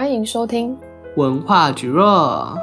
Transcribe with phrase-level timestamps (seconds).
[0.00, 0.74] 欢迎收听
[1.16, 2.56] 文化局若。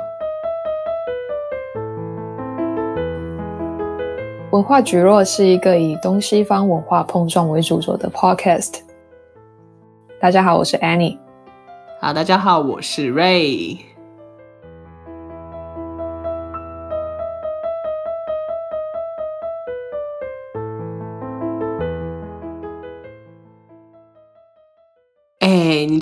[4.49, 8.79] 文化局若是一个以东西方文化碰撞为主轴的 podcast。
[10.19, 11.19] 大家好，我是 Annie。
[12.01, 13.81] 好，大家好，我是 Ray。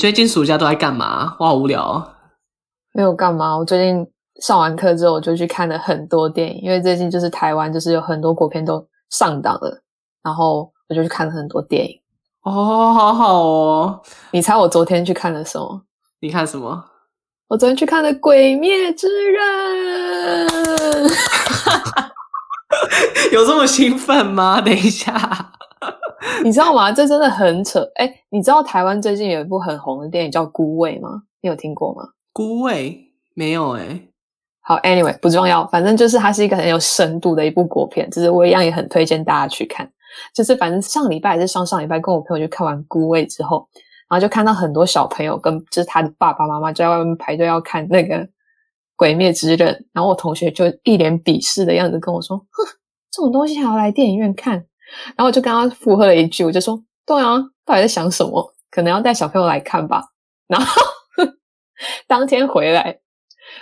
[0.06, 1.36] 最近暑假都在干嘛？
[1.40, 2.14] 我好无聊。
[2.94, 4.06] 没有干嘛，我最近
[4.40, 9.82] 上完课之后，我就去看了很多电影，因为最近就是台湾就是有很多国片都上档了，
[10.24, 12.00] 然后我就去看了很多电影。
[12.44, 14.00] 哦，好好哦。
[14.30, 15.82] 你猜我昨天去看了什么？
[16.22, 16.86] 你看什么？
[17.48, 20.48] 我昨天去看了《鬼灭之刃》。
[23.34, 24.62] 有这么兴奋吗？
[24.62, 25.52] 等一下。
[26.44, 26.92] 你知道吗？
[26.92, 27.80] 这真的很扯。
[27.96, 31.24] 诶，你知道台湾最近有一部很红的电影叫《孤味》吗？
[31.42, 32.10] 你有听过吗？
[32.34, 33.00] 孤味
[33.34, 34.10] 没有诶。
[34.62, 39.88] 好，Anyway 不重要，反正就是它是一个很有深度的一部国片，就是我一样也很推荐大家去看。
[40.34, 43.68] 就是反正上礼拜还是上上礼拜，跟我朋友去看完《孤味》之后，
[44.10, 48.18] 然后就看到很多小朋友跟就是他的爸爸妈妈就在外面排队要看那个
[48.96, 52.64] 《鬼灭之刃》，然后我同学就一脸鄙视的样子跟我说：“哼，
[53.12, 54.66] 这种东西还要来电影院看？”
[55.16, 58.54] 然后我就跟他附和了一句，我就说：“对啊，到底在想什么？
[58.70, 60.04] 可能要带小朋友来看吧。”
[60.48, 60.82] 然后
[62.08, 63.00] 当天回来，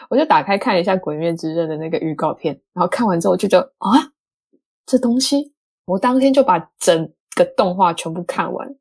[0.10, 4.12] 我就打开看一下《鬼灭之刃》的那个预告片，然后看完之后我就觉得啊，
[4.86, 5.54] 这东西，
[5.86, 8.76] 我当天就把整个动画全部看完。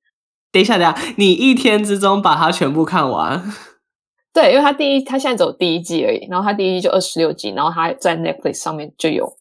[0.50, 3.42] 等一下，等一下，你一天之中把它全部看完？
[4.34, 9.36] 对，因为它第一，它现在只有第一季而已，然后它第一季就二十六集，然后它在 Netflix 上面就有。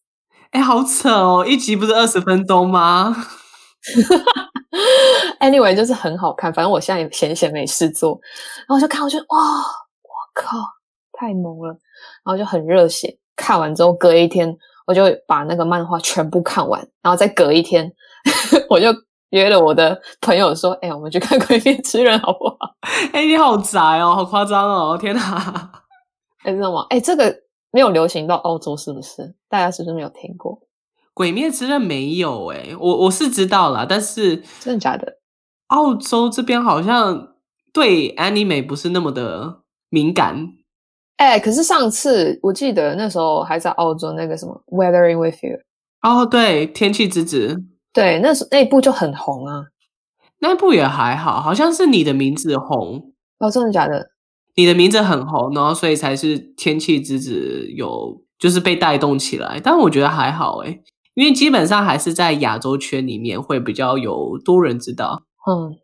[0.52, 1.46] 哎，好扯哦！
[1.48, 3.16] 一集不是二十分钟吗？
[5.40, 6.54] Anyway，就是很好看。
[6.54, 8.20] 反正我现在也闲闲没事做，
[8.60, 10.58] 然后我就看，我就哇，我靠，
[11.14, 11.70] 太萌了！
[12.24, 13.18] 然后就很热血。
[13.36, 14.56] 看完之后，隔一天
[14.86, 17.92] 我就把那个漫画全部看完，然后再隔一天，
[18.70, 18.88] 我就
[19.30, 22.58] 约了我的朋友说：“哎，我们去看《鬼灭之刃》好不好？”
[23.14, 24.98] 哎，你好宅哦，好夸张哦！
[24.98, 25.72] 天哪！
[26.44, 26.86] 哎，真的吗？
[26.90, 27.34] 哎，这个。
[27.72, 29.34] 没有流行到澳洲，是不是？
[29.50, 30.60] 大家是不是没有听过
[31.14, 31.82] 《鬼灭之刃》？
[31.86, 35.18] 没有诶、欸，我我是知道啦，但是真的假的？
[35.68, 37.36] 澳洲这边好像
[37.74, 40.54] 对 anime 不是那么的敏感。
[41.18, 45.58] 哎，可是上次我记得那时候还在澳洲，那个什么《Weathering with You》
[46.02, 47.56] 哦，对，《天气之子》
[47.94, 49.66] 对，那时那一部就很红啊。
[50.40, 54.10] 那部也还好，好像是你的名字红哦，真的假的？
[54.56, 60.82] 你的名字很红，然后所以才是天气之子有就是被带动起来，但我觉得还好诶，
[61.14, 65.76] 因为基本上还是在亚洲圈里面会比较有多人知道，嗯，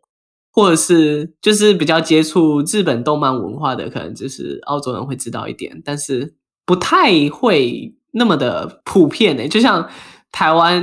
[0.52, 6.34] 或者是就是比较接触日本动漫文化的，可能就是澳洲人会知道一点，但是
[6.66, 9.88] 不太会那么的普遍诶，就像
[10.30, 10.82] 台湾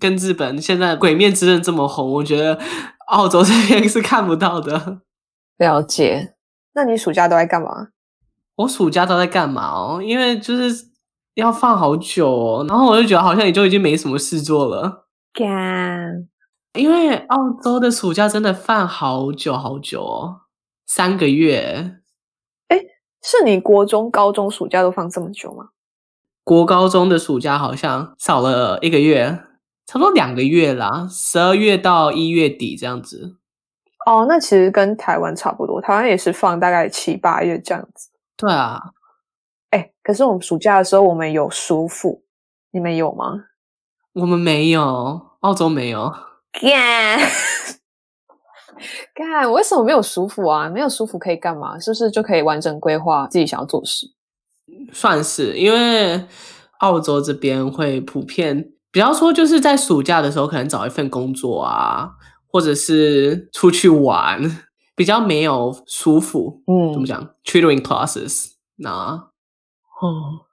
[0.00, 2.58] 跟日本现在《鬼灭之刃》这么红，我觉得
[3.08, 5.02] 澳洲这边是看不到的。
[5.58, 6.34] 了解。
[6.82, 7.88] 那你暑假都在干嘛？
[8.56, 10.02] 我暑假都在干嘛哦？
[10.02, 10.86] 因为就是
[11.34, 15.06] 要放好久哦，然后我就觉得好像也就已经没什么事做了。
[15.34, 16.26] 干，
[16.72, 20.40] 因为澳洲的暑假真的放好久好久哦，
[20.86, 21.98] 三个月。
[22.68, 22.78] 哎，
[23.22, 25.68] 是你国中、高中暑假都放这么久吗？
[26.42, 29.42] 国高中的暑假好像少了一个月，
[29.86, 33.36] 差不多两个月啦，十二月到一月底这样子。
[34.06, 38.08] 哦，那其实跟台湾差不多，台湾也是放大概七八月这样子。
[38.36, 38.80] 对啊，
[39.70, 42.22] 哎，可是我们暑假的时候，我们有舒服，
[42.70, 43.44] 你们有吗？
[44.14, 46.10] 我们没有，澳洲没有。
[46.52, 47.20] 干，
[49.14, 50.68] 干，为什么没有舒服啊？
[50.68, 51.78] 没有舒服可以干嘛？
[51.78, 54.06] 是不是就可以完整规划自己想要做事？
[54.92, 56.24] 算是，因为
[56.78, 62.12] 澳洲这边会普遍，比方说就是在暑假的时候，可能找一份工作啊。
[62.49, 64.65] 或者是出去玩，
[64.95, 66.61] 比较没有舒服。
[66.67, 67.29] 嗯，怎么讲？
[67.43, 68.91] Tutoring classes，那，
[70.01, 70.45] 哦，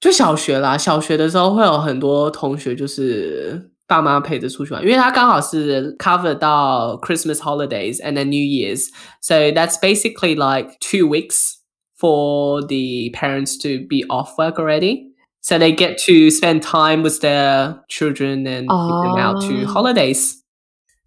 [0.00, 0.76] 就小学啦。
[0.76, 11.54] 小学的时候会有很多同学，就是爸妈陪着出去玩，因为他刚好是 cover 到 Christmas holidays and then New Year's，so that's basically like two weeks
[11.98, 15.12] for the parents to be off work already.
[15.40, 20.35] So they get to spend time with their children and take them out to holidays.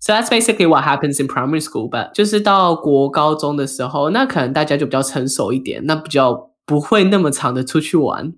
[0.02, 1.90] So that's basically what happens in primary school.
[1.90, 8.32] But 就是到国高中的时候，那可能大家就比较成熟一点，那比较不会那么长的出去玩。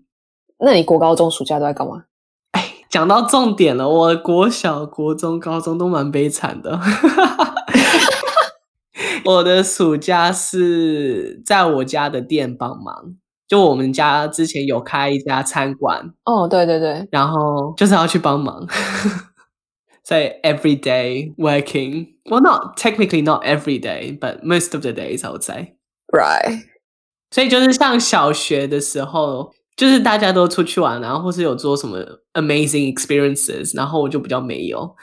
[0.59, 2.03] 那你国高中暑假都在干嘛？
[2.53, 6.81] 哎，讲到重点了，我国小、国中、高中都蛮悲惨的。
[9.25, 13.15] 我的暑假是在我家的店帮忙，
[13.47, 16.11] 就我们家之前有开一家餐馆。
[16.25, 18.67] 哦，对对对，然后就是要去帮忙。
[20.04, 25.30] 所以 every day working, well, not technically not every day, but most of the days I
[25.30, 25.76] would say.
[26.14, 26.64] Right.
[27.32, 31.98] 所以就是像小学的时候，就是大家都出去玩，然后或是有做什么
[32.34, 34.96] amazing experiences，然后我就比较没有，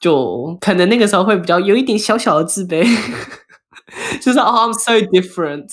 [0.00, 2.82] 就可能那个时候会比较有一点小小的自卑，
[4.22, 5.68] 就是 oh I'm so different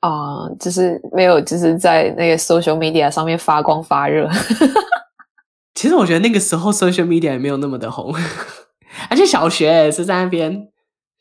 [0.00, 4.28] 啊，uh, 就是没有，就是在那个 social media 上面发光发热。
[5.81, 8.13] 其实我觉得那个时候 social media 也没有那么的红，
[9.09, 10.69] 而且小学也是在那边。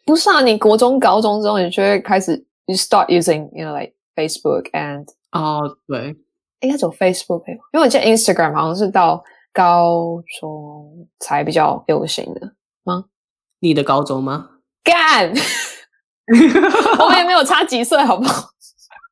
[0.05, 2.37] 不是啊，你国中、高中之后，你就会开始
[2.67, 6.15] ，you start using，you know like Facebook and 哦，对，
[6.61, 7.43] 应该走 Facebook，
[7.73, 9.25] 因为我记得 Instagram 好像是到
[9.55, 12.53] 高中才比较流行的
[12.85, 13.07] 吗？
[13.61, 14.51] 你的高中吗？
[14.85, 15.33] 干，
[17.01, 18.51] 我们也没有差几岁，好不好？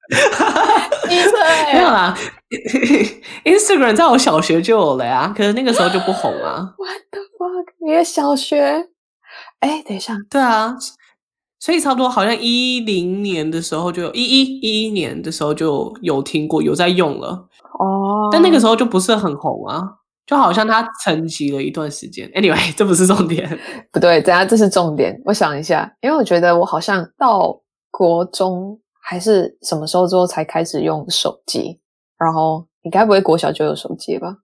[1.09, 1.73] 几岁？
[1.73, 2.17] 没有啦。
[3.45, 6.75] Instagram 在我小学就有了呀，可是那个时候就不红啊。
[6.79, 7.67] What the fuck？
[7.85, 8.89] 你的小学？
[9.61, 10.77] 哎，等一下，对啊，
[11.61, 17.49] 所以差不多好像一零年的时候就有，一一一一年的时候就有听过，有在用了。
[17.79, 18.33] 哦，oh.
[18.33, 19.83] 但那个时候就不是很红啊，
[20.27, 22.29] 就好像它沉寂了一段时间。
[22.31, 23.59] Anyway，这不是重点。
[23.93, 25.21] 不对，等下这是重点。
[25.25, 31.81] 我想一下，因为我觉得我好像到国中还是什么时候之后才开始用手机。
[32.19, 34.37] 然后你该不会国小就有手机吧？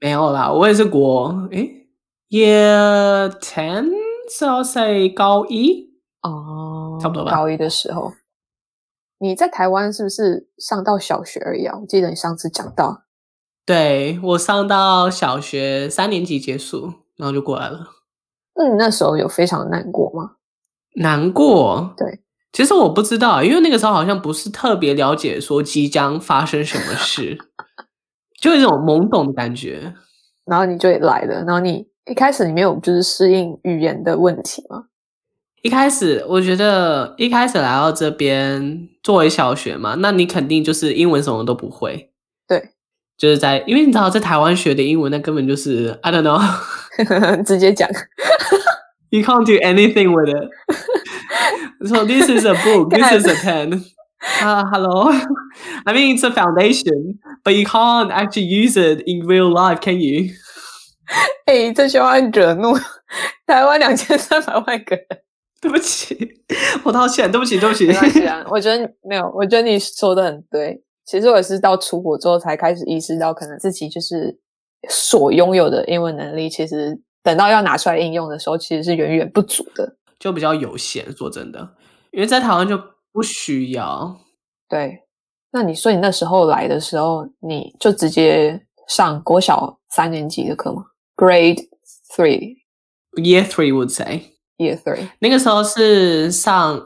[0.00, 1.86] 没有啦，我也是国诶
[2.30, 3.92] ，Year Ten，
[4.28, 5.88] 是要在高一
[6.22, 7.30] 哦，差不多吧。
[7.30, 8.12] 高一的时候，
[9.20, 11.78] 你在台湾是不是上到小学而已啊？
[11.80, 13.04] 我记得你上次讲到，
[13.64, 17.86] 对，我上到小学三年级结束，然后就过来了。
[18.56, 20.38] 那你那时候有非常难过吗？
[20.96, 22.21] 难过，对。
[22.52, 27.38] 其实我不知道，因为那个时候好像不是特别了解说即将发生什么事，
[28.40, 29.94] 就有一种懵懂的感觉。
[30.44, 34.84] 然后你就来了，然后你一开始你没有就是适应语言的问题吗？
[35.62, 42.10] 一开始我觉得一开始来到这边作为小学嘛，那你肯定就是英文什么都不会。
[42.48, 42.70] 对，
[43.16, 46.42] 就是在因为你知道在台湾学的英文，那根本就是 I don't know，
[47.46, 47.88] 直接讲，
[49.10, 50.50] You can't do anything with it。
[51.84, 52.90] So this is a book.
[52.90, 53.84] This is a pen.
[54.40, 55.10] Uh, hello.
[55.86, 60.00] I mean, it's a foundation, but you can't actually use it in real life, can
[60.00, 60.30] you?
[61.46, 62.78] 哎，这句话惹怒
[63.46, 65.06] 台湾两千三百万个人。
[65.60, 66.16] 对不起，
[66.84, 67.30] 我道歉。
[67.30, 67.86] 对不起，对不起。
[67.86, 70.82] 没关系啊， 我觉得没有，我觉得你说的很对。
[71.04, 74.36] 其实我也是到出国之后才开始意识到，可能自己就是
[74.88, 79.96] 所拥有的英文能力，其实等到要拿出来应用的时候，其实是远远不足的。
[80.22, 81.74] 就比较有限，说真的，
[82.12, 82.80] 因为在台湾就
[83.10, 84.20] 不需要。
[84.68, 85.00] 对，
[85.50, 90.84] 那你说你那时候来的时候，你就直接上国小三年级的课吗
[91.16, 91.66] ？Grade
[92.14, 95.08] three，Year three would say Year three。
[95.18, 96.80] 那个时候是上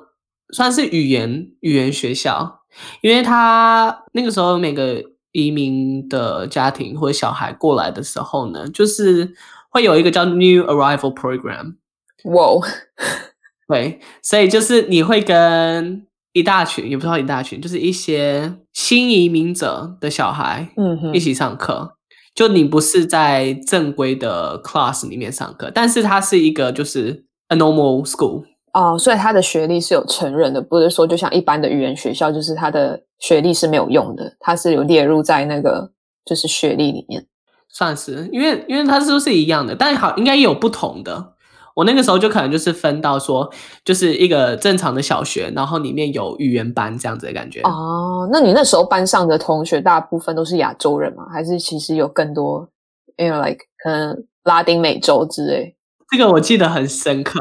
[0.55, 2.63] 算是语言语言学校，
[3.03, 9.35] 因为他那个时候每个移民的家庭或者小孩过来的时候呢，就是
[9.69, 11.77] 会有一个叫 New Arrival Program。
[12.25, 12.67] 哇.
[13.69, 21.75] 对，所以就是你会跟一大群，也不知道一大群，就是一些新移民者的小孩，嗯哼，一起上课。
[21.75, 21.91] 嗯、
[22.35, 28.45] 就你不是在正规的 class 里面上课，但是它是一个就是 a normal school
[28.75, 35.91] 哦，所以他的学历是有承认的，不是说就像一般的语言学校，就是他的学历是没有用的，它是有列入在那个
[36.27, 37.27] 就是学历里面，
[37.71, 41.33] 算是，因为因为它是不是一样的，但好应该也有不同的。
[41.77, 43.53] 我那个时候就可能就是分到说，
[43.85, 47.61] 就是一个正常的小学，然后里面有语言班这样子的感觉。
[47.61, 51.27] 哦，那你那时候班上的同学大部分都是亚洲人吗？
[51.31, 52.67] 还是其实有更多，
[53.19, 55.77] 因为 like 可能拉丁美洲之类？
[56.11, 57.39] 这个我记得很深刻。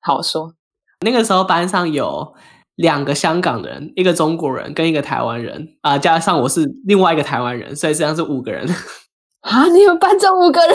[0.00, 0.54] 好说，
[1.02, 2.32] 那个时候班上有
[2.76, 8.66] 两个香港人，一个中国人跟一个台湾人啊、呃，加上我是另外一个台湾人，所以实际上是五个人。
[9.44, 10.74] 啊，你们班这五个人？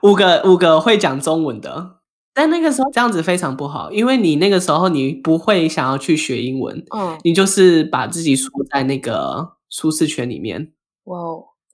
[0.00, 1.96] 五个五个会讲中文的，
[2.34, 10.72] 但那个时候这样子非常不好，因为你那个时候你不会想要去学英文，嗯，你就是把自己缩在那个舒适圈里面。
[11.04, 11.18] 哇，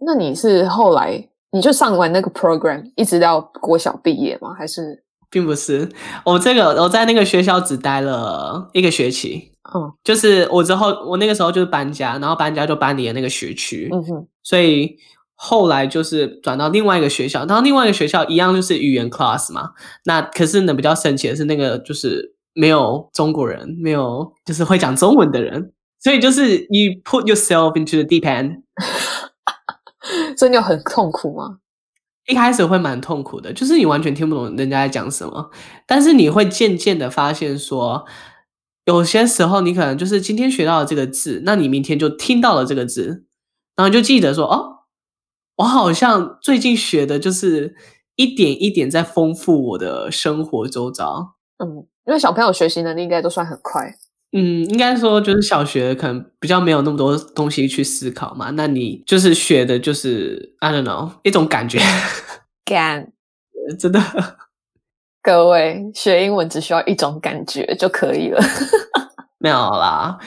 [0.05, 4.53] 那你是后来你就上完那个 program，一直到国小毕业吗？
[4.53, 5.89] 还是并不是，
[6.25, 14.97] 我这个我在那个学校只待了一个学期，嗯，就是我之后我那个时候就是搬家，然后搬家就搬离了那个学区，嗯哼，所以。
[15.41, 19.71] 后来就是转到另外一个学校，然后另外一个学校一样就是语言 class 嘛。
[20.05, 28.63] 那可是呢，比较神奇的是那个就是没有中国人，没有就是会讲中文的人，所以就是 you put yourself into the deep end。
[30.37, 31.59] 所以你有很痛苦吗？
[32.27, 35.51] 一开始会蛮痛苦的，就是你完全听不懂人家在讲什么，
[35.87, 38.05] 但是你会渐渐的发现说，
[38.87, 43.25] 有些时候你可能就是今天学到了这个字，那你明天就听到了这个字，
[43.77, 44.78] 然后就记得说，哦，
[45.59, 47.75] 我好像最近学的就是
[48.17, 51.35] 一点一点在丰富我的生活周遭。
[51.59, 53.93] 嗯，因为小朋友学习能力应该都算很快。
[54.33, 61.81] 嗯，应该说就是小学可能比较没有那么多东西去思考嘛，那你就是学的就是 I don't know 一种感觉，
[62.65, 63.11] 感，
[63.81, 64.01] 真的，
[65.23, 68.41] 各位学英文只需要一种感觉就可以了。
[69.39, 70.19] 没有啦，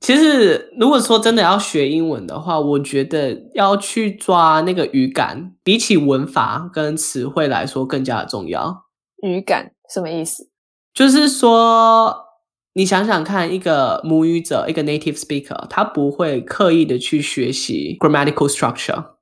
[0.00, 8.86] 其实如果说真的要学英文的话，我觉得要去抓那个语感，比起文法跟词汇来说更加的重要。
[9.22, 10.50] 语感什么意思？
[10.94, 12.26] 就是说。
[12.74, 19.14] 你想想看，一个母语者，一个 native speaker，他不会刻意的去学习 grammatical structure。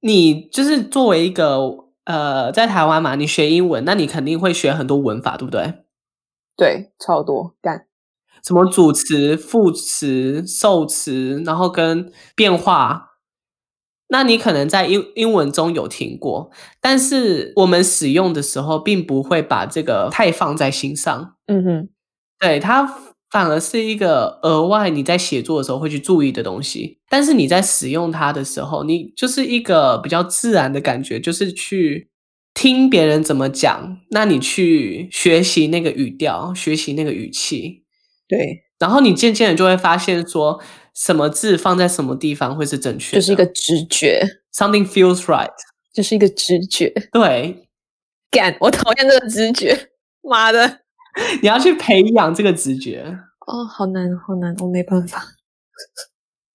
[0.00, 1.58] 你就是作为一个
[2.04, 5.84] 呃，在台湾嘛，你学英文，那你肯定会学很多文法，对不对？
[6.56, 7.84] 对，超多干。
[8.46, 13.08] 什么主词、副词、受词，然后跟变化。
[14.08, 21.36] 那你可能在英英文中有听过，但是我们使用的时候，并不会把这个太放在心上。
[21.46, 21.88] 嗯哼。
[22.40, 22.84] 对，它
[23.30, 32.08] 反而是一个额外你在写作的时候会去注意的东西，但是你在使用它的时候，你就是一个比较自然的感觉，就是去
[32.52, 37.79] 听别人怎么讲，那你去学习那个语调，学习那个语气，
[38.30, 40.62] 对，然后你渐渐的就会发现说，
[40.94, 45.50] 什么字放在什么地方会是正确的，就是一个直觉，something feels right，
[45.92, 47.68] 就是一个直觉，对，
[48.30, 49.90] 干，我讨厌这个直觉，
[50.22, 50.82] 妈的。
[51.42, 53.18] 你要去培养这个直觉。
[53.48, 55.24] 哦，好难，好难，我没办法。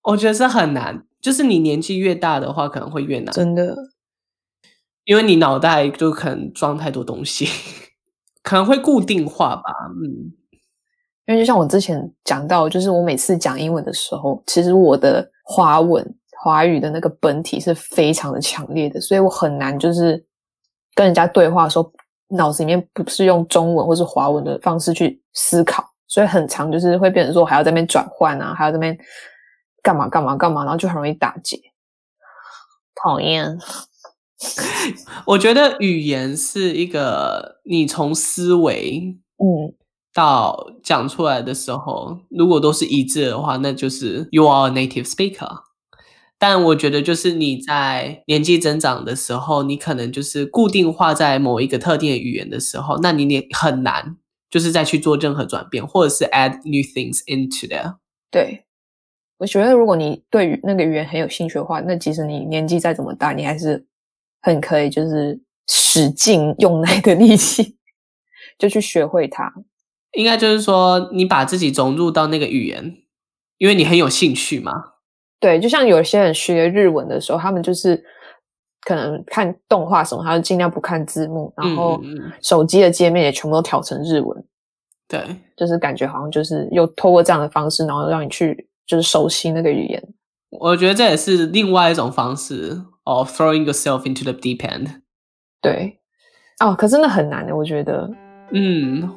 [0.04, 3.34] 我觉得是很难，就是你年纪越大的话，可能会越难。
[3.34, 3.76] 真的，
[5.04, 7.50] 因为你脑袋就可能装太多东西，
[8.42, 9.64] 可能会固定化吧。
[9.90, 10.32] 嗯，
[11.28, 16.06] 因为就像我之前讲到，就是我每次讲英文的时候，其实我的华文、
[16.44, 20.24] 华语的那个本体是非常的强烈的，所以我很难就是
[20.94, 21.92] 跟人家对话的时候。
[22.30, 28.98] 脑子里面不是用中文或是华文的方式去思考，所以很长就是会变成说我还要在那边转换啊，还要在那边
[29.84, 31.56] 干嘛干嘛干嘛，然后就很容易打结。
[32.96, 33.56] 讨厌。
[35.28, 39.72] 我觉得语言是一个你从思维嗯
[40.16, 45.64] 到讲出来的时候，如果都是一致的话，那就是 you are a native speaker。
[46.38, 54.16] 但我觉得，就是你在年纪增长的时候，你可能就是固定化在某一个特定的语言的时候，那你也很难，
[54.50, 57.96] 就是再去做任何转变，或者是 add new things into there。
[58.32, 58.64] 对，
[59.40, 63.86] 我觉得如果你对那个语言很有兴趣的话，那即使你年纪再怎么大，你还是
[64.42, 67.76] 很可以，就是使劲用那个力气，
[68.58, 69.54] 就去学会它。
[70.16, 72.98] 应该就是说，你把自己融入到那个语言，
[73.58, 74.72] 因为你很有兴趣嘛。
[75.40, 78.04] 对，就像有些人学日文的时候，他们就是
[78.82, 82.02] 可能看动画什么，他就尽量不看字幕，然后
[82.42, 84.44] 手机的界面也全部都调成日文。
[85.08, 85.22] 对，
[85.56, 90.02] 就是感觉好像就是又透过这样的方式，然后让你去就是熟悉那个语言。
[90.50, 95.02] 我觉得这也是另外一种方式，of throwing yourself into the deep end。
[95.62, 96.00] 对，
[96.60, 98.10] 哦，可真的很难的，我觉得。
[98.52, 99.14] 嗯。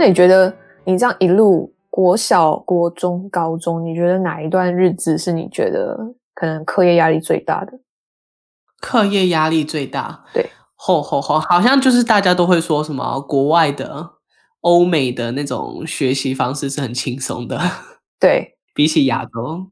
[0.00, 5.94] 那你觉得你这样一路国小、国中、高中，你觉得哪一段日子是你觉得
[6.32, 7.72] 可能课业压力最大的？
[8.80, 14.12] 课业压力最大，对，吼吼吼，好像就是大家都会说什么国外的、
[14.62, 17.60] 欧美的那种学习方式是很轻松的，
[18.18, 19.66] 对， 比起亚洲，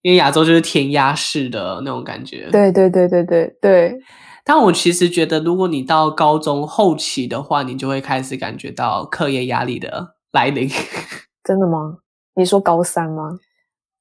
[0.00, 4.00] 因为亚洲就是填鸭式的那种感觉，对对对对对对。
[4.44, 10.68] 但我其实觉得，如果你到高中后期的话，你就会开始感觉到课业压力的来临。
[11.42, 11.96] 真的吗？
[12.36, 13.38] 你说高三吗？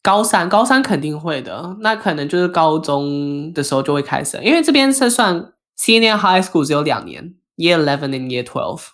[0.01, 1.77] 高三，高三肯定会的。
[1.79, 8.87] 那可能就是高中的时候就会开始，因为这边是算 senior high school 只有两年，year eleven and year twelve，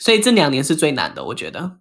[0.00, 1.78] 所以这两年是最难的，我觉得。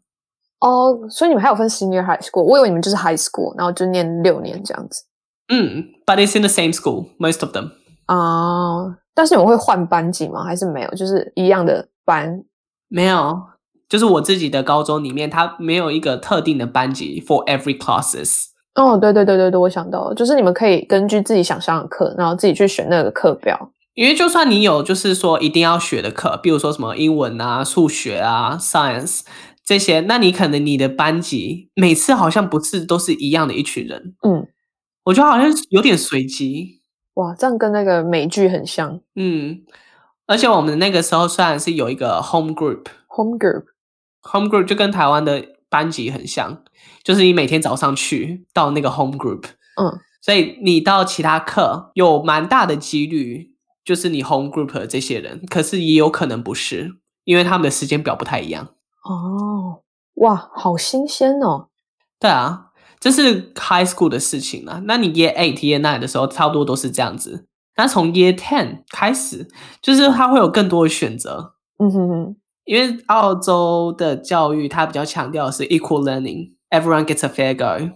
[0.59, 2.43] 哦，所以你们还有分 senior high school？
[2.43, 5.05] 我以为你们就是 high school，然后就念六年这样子。
[5.50, 7.71] 嗯，but it's in the same school, most of them.
[8.05, 9.00] 啊。
[9.17, 10.43] 但是你们会换班级吗？
[10.43, 10.89] 还是没有？
[10.91, 12.43] 就是一样的班？
[12.88, 13.41] 没有，
[13.89, 18.43] 就是我自己的高中里面，它没有一个特定的班级 for every classes。
[18.75, 23.71] 哦，对对对对对，我想到了，就是你们可以根据自己想上的课，然后自己去选那个课表。
[23.95, 29.21] 因为就算你有就是说一定要学的课，比如说什么英文啊、数学啊、science
[29.65, 34.13] 这些，那你可能你的班级每次好像不是都是一样的一群人。
[34.21, 34.45] 嗯，
[35.05, 36.76] 我觉得好像有点随机。
[37.17, 39.00] 哇，这样跟那个美剧很像。
[39.15, 39.63] 嗯，
[40.27, 46.63] 而且我们那个时候虽然是有一个 home group，home group，home group 就跟台湾的班级很像，
[47.03, 49.45] 就是你每天早上去到那个 home group，
[49.81, 58.67] 嗯，所以你到其他课有蛮大的几率就是你 home group 的这些人，可是也有可能不是，因为他们的时间表不太一样。
[59.03, 59.81] 哦，
[60.17, 61.69] 哇，好新鲜哦。
[62.19, 62.65] 对啊。
[63.00, 64.82] 这是 high school 的事情了。
[64.86, 67.46] 那你 year eight、year nine 的时候，差不多都是这样子。
[67.75, 69.48] 那从 year ten 开始，
[69.82, 71.54] 就是它会有更多的选择。
[71.77, 72.36] 嗯哼哼。
[72.66, 77.96] 因为澳洲的教育，它比较强调的是 equal learning，everyone gets a fair go。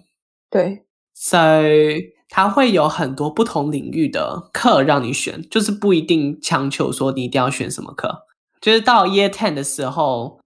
[0.50, 0.86] 对。
[1.14, 8.26] 所以它会有很多不同领域的课让你选，就是不一定强求说你一定要选什么课。
[8.62, 10.40] 就是到 year ten 的时候。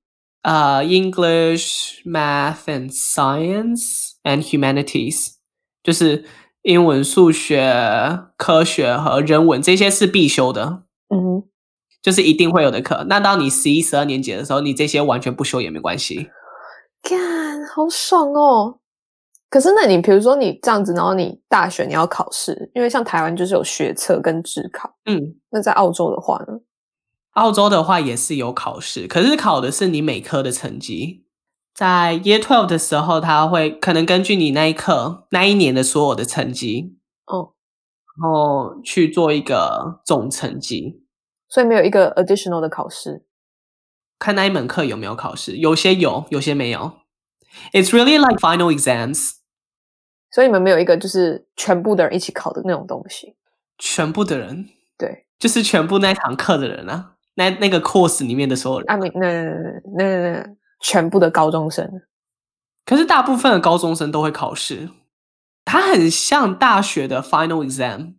[0.46, 5.36] 呃、uh，English, Math and Science and Humanities，
[5.82, 6.26] 就是
[6.64, 11.44] 英文、数学、科学和人文这些是必修的，嗯，
[12.02, 13.06] 就是一定会有的课。
[13.08, 16.30] 那到你十一、十二年级的时候，你这些完全不修也没关系。
[17.02, 18.80] 干，好爽哦！
[19.50, 26.60] 可是那你比如说你这样子，然后你大学你要考试，因为像台湾就是有学测跟职考，嗯，那在澳洲的话呢？
[27.34, 31.25] 澳洲的话也是有考试，可是考的是你每科的成绩。
[31.76, 37.52] 在 Year Twelve 的时候，他会可能根据你那一刻那一年的所有的成绩，哦，
[38.22, 41.04] 然后去做一个总成绩。
[41.50, 43.26] 所以没有一个 additional 的考试，
[44.18, 46.94] 看那一门课有没有考试，有些有，有些没有。
[47.74, 49.34] It's really like final exams。
[50.32, 53.36] 所以你们没有一个就是全部的人一起考的那种东西。
[53.78, 57.16] 全部的人，对，就是全部那堂课的人啊。
[57.36, 59.44] 那那个 course 里面的所有人，啊，那那
[59.98, 60.56] 那那
[60.88, 62.04] 全部的高中生，
[62.86, 64.88] 可是大部分的高中生都会考试，
[65.66, 68.14] 它很像大学的 final exam。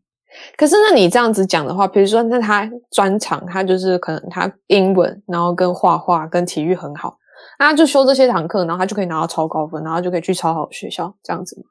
[0.58, 7.16] 可是那你这样子讲的话，比如说那他专长，他就是可能他英文，然后跟画画跟体育很好，
[7.60, 11.66] 那他就修这些堂课，然后他就可以拿到超高分，然后就可以去超好的学校，这样子吗？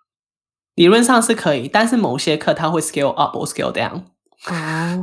[0.76, 4.04] 理论上是可以，但是某些课他会 scale up or scale down。
[4.46, 5.02] 啊.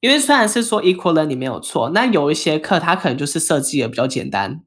[0.00, 4.62] 因为虽然是说 equal learning 没有错，那有一些课它可能就是设计的比较简单，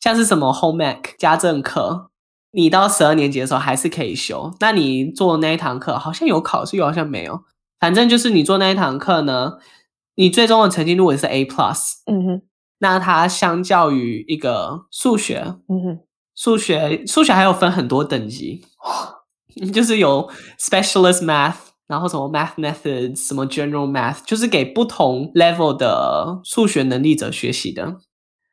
[0.00, 2.10] 像是什么 home ec 家政课，
[2.52, 4.52] 你到十二年级的时候还是可以修。
[4.60, 7.42] 那你做那一堂课好像有考试，又好像没有。
[7.78, 9.58] 反正就是你做那一堂课呢，
[10.16, 12.42] 你最终的成绩如果是 A plus，嗯哼，
[12.78, 15.98] 那它相较于一个数学，嗯哼，
[16.34, 18.64] 数学数学还有分很多等级，
[19.72, 21.56] 就是有 specialist math。
[21.86, 27.96] 然后什么 math methods，什么 general math，就是给不同 level 的数学能力者学习的。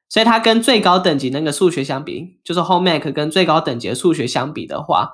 [0.09, 5.11] 所以它跟最高等级那个数学相比，就是 home ec 跟最高等级的数学相比的话，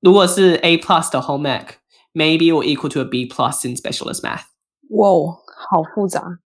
[0.00, 4.44] 如果是 A plus 的 home ec，maybe will equal to a B plus in specialist math。
[4.90, 5.36] 哇，
[5.68, 6.38] 好复杂。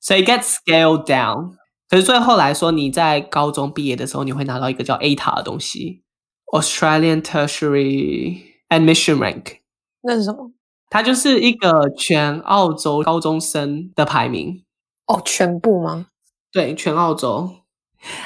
[0.00, 1.56] 所以 get scaled down。
[1.88, 6.02] 可是最后来说，你在高中毕业的时候，你会拿到一个叫 ATAR 的东西
[6.52, 9.58] ，Australian Tertiary Admission Rank。
[10.02, 10.52] 那是什么？
[10.90, 14.64] 它就是一个全澳洲高中生的排名
[15.06, 16.06] 哦，全部吗？
[16.54, 17.50] 对，全澳洲。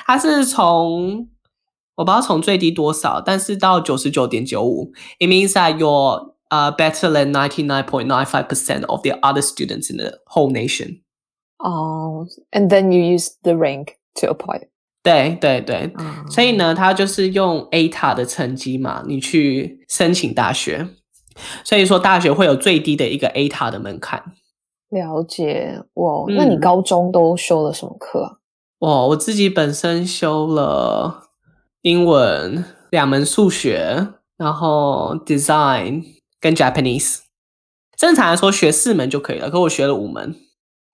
[0.06, 1.28] 它是从
[1.94, 4.92] 我不知道从最低多少，但是到九十九点九五。
[5.18, 9.40] It means that you're uh better than ninety nine point nine five percent of the other
[9.40, 11.00] students in the whole nation.
[11.56, 14.68] 哦，and then you use the rank to apply.
[15.02, 20.88] 对对对，嗯，所以呢，它就是用 ATAR 的成绩嘛，你去申请大学。
[21.64, 24.34] 所以说，大学会有最低的一个 ATAR 的门槛。
[24.90, 28.38] 了解，哇，那你高中都修了什么课啊？
[28.80, 31.30] 哇、嗯，我自己本身修了
[31.82, 36.04] 英文、两门数学，然后 Design
[36.40, 37.18] 跟 Japanese。
[37.96, 40.34] 正常来说学四门就可以了，可我学了五门。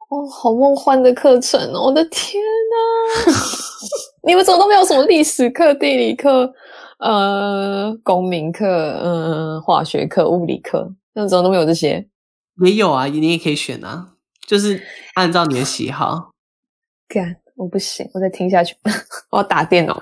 [0.09, 1.87] 哦，好梦幻的课程哦！
[1.87, 3.33] 我的天哪，
[4.27, 6.53] 你们怎么都没有什么历史课、地理课？
[6.99, 12.09] 呃，公民课，嗯、呃，化学课、物理课，那怎么都没有这些。
[12.63, 14.13] 也有啊，你也可以选啊，
[14.47, 14.83] 就是
[15.15, 16.31] 按照你的喜好。
[17.09, 18.77] 干，我不行，我再听下去，
[19.31, 20.01] 我要打电脑，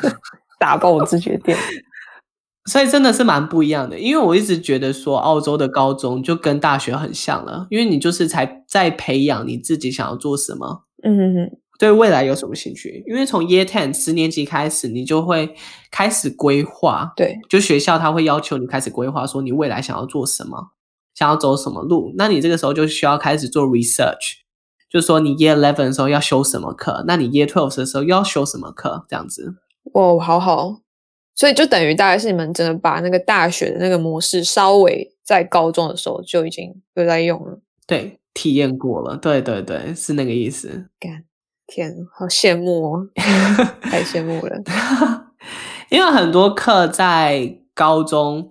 [0.60, 1.64] 打爆我自己的电脑。
[2.70, 10.84] 所以真的是蛮不一样的，因为我一直觉得说，澳洲的高中就跟大学很像了，因为你就是才在培养你自己想要做什么。
[11.02, 11.58] 嗯哼哼。
[11.76, 13.02] 对未来有什么兴趣？
[13.04, 15.56] 因为从 Year Ten 十年级开始，你就会
[15.90, 17.12] 开始规划。
[17.16, 20.70] 对，就学校他会要求你开始规划，说你未来想要做什么，
[21.14, 22.12] 想要走什么路。
[22.16, 24.38] 那你这个时候就需要开始做 research，
[24.90, 29.54] 就是说你 Year Eleven 的时候要修什么课，那你 Year Twelve 的时候又要修什么课，这样子。
[29.92, 30.80] 哦，好好。
[31.36, 37.58] 所以就等于大概是你们真的把那个大学的那个模式，稍微在高中的时候就已经有在用了。
[37.88, 39.16] 对，体验过了。
[39.16, 40.86] 对对对，是那个意思。
[41.00, 41.24] 干，
[41.66, 43.08] 天，好羡慕哦，
[43.82, 44.56] 太羡慕了。
[45.90, 48.48] 因为很多课在高中，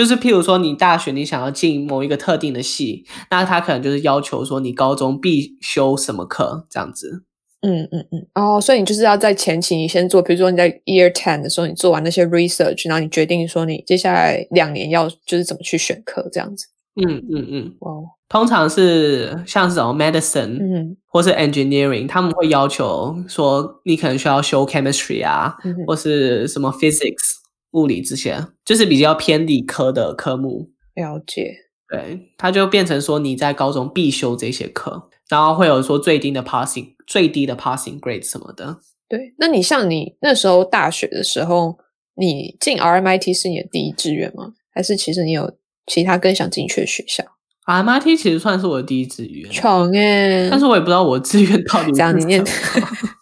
[0.00, 7.24] 就是譬如说你大学你想要进某一个特定的系，那他可能就是要求说你高中必修什么课这样子。
[7.60, 16.64] 嗯嗯嗯，哦，所以你就是要在前期你先做，比如说你在 Year Ten 的时候，你做完那些 research，然后你决定说你接下来两年要就是怎么去选课这样子。
[16.96, 27.34] 嗯嗯嗯，哦、嗯，通常是像这种 medicine，嗯，或是 engineering，他们会要求说你可能需要修 chemistry 啊，嗯、或是什么 physics
[27.72, 30.70] 物理这些，就是比较偏理科的科目。
[30.94, 31.54] 了解，
[31.88, 35.08] 对，它就变成说你在高中必修这些课。
[35.28, 38.78] 然后会有说最低的 passing 最低的 passing grade 什么的。
[39.08, 41.78] 对，那你像你那时候大学的时候，
[42.16, 44.54] 你进 RMIT 是你的第一志愿吗？
[44.74, 45.56] 还是其实你有
[45.86, 47.22] 其他更想进去的学校
[47.66, 50.48] ？RMIT 其实算是我的第一志愿，穷哎！
[50.50, 52.44] 但是我也不知道我的志愿到底是怎么念。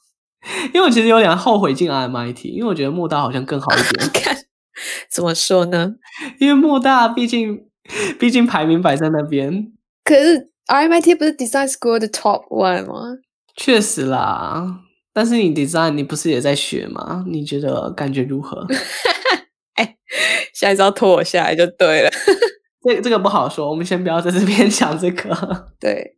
[0.72, 4.10] 因为我其实有点后悔进 RMIT，因为我觉得莫大好像更好一点。
[4.24, 4.36] 看
[5.10, 5.94] 怎么说呢？
[6.38, 7.66] 因为莫大毕竟
[8.18, 9.72] 毕竟排名摆在那边，
[10.04, 10.50] 可是。
[10.68, 13.16] RMIT 不是 Design School 的 Top One 吗？
[13.56, 14.80] 确实啦，
[15.14, 17.24] 但是你 Design 你不是也在学吗？
[17.26, 18.66] 你觉得感觉如何？
[19.76, 19.96] 哎、欸，
[20.52, 22.10] 现在是要拖我下来就对了。
[22.82, 25.70] 这这个不好说，我们先不要在这边讲这个。
[25.80, 26.17] 对，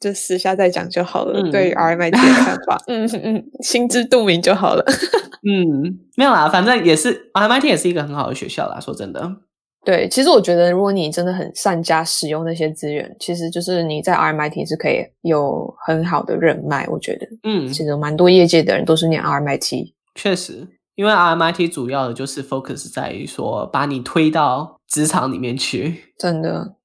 [0.00, 1.40] 就私下再讲就好了。
[1.40, 4.84] 嗯、对于 RMIT 的看法， 嗯嗯，心知肚明就好了。
[5.46, 8.80] 嗯，没有啦，反正也是 RMIT 也是一个很好的学校啦。
[8.80, 9.36] 说真的。
[9.84, 16.86] 对，其实我觉得，如果你真的很善加使用那些资源，其实就是你在 RMIT 是可以有很好的人脉。
[16.88, 19.92] 我觉得，嗯，其实蛮多业界的人都是念 RMIT。
[20.14, 26.14] 确实，因为 RMIT 主要的就是 focus 在于说把你推到职场里面去。
[26.18, 26.76] 真的，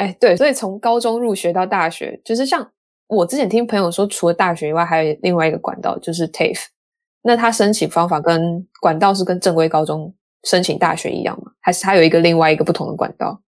[0.00, 2.66] 哎，对，所以从高中入学到大学，就是像
[3.06, 6.68] 我之前听朋友说，除了大学以外，还有另外一个管道，就是 TAFE。
[7.22, 11.52] 那他申请方法跟管道是跟正规高中申请大学一样吗？
[11.60, 13.42] 还是它有一个另外一个不同的管道？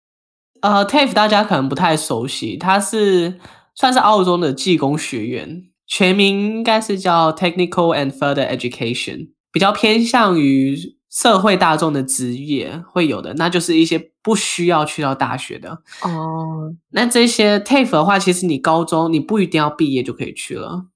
[0.61, 3.39] 呃，TAFE 大家可能不太熟悉，它是
[3.77, 10.77] 算是澳洲的技工学院，全名应该是叫 Technical and Further Education，比较偏向于
[11.11, 16.75] 社会大众的职业会有的，那就是一些不需要去到大学的哦。
[16.91, 20.87] 那这些 TAFE 的话，其实你高中你不一定要毕业就可以去了。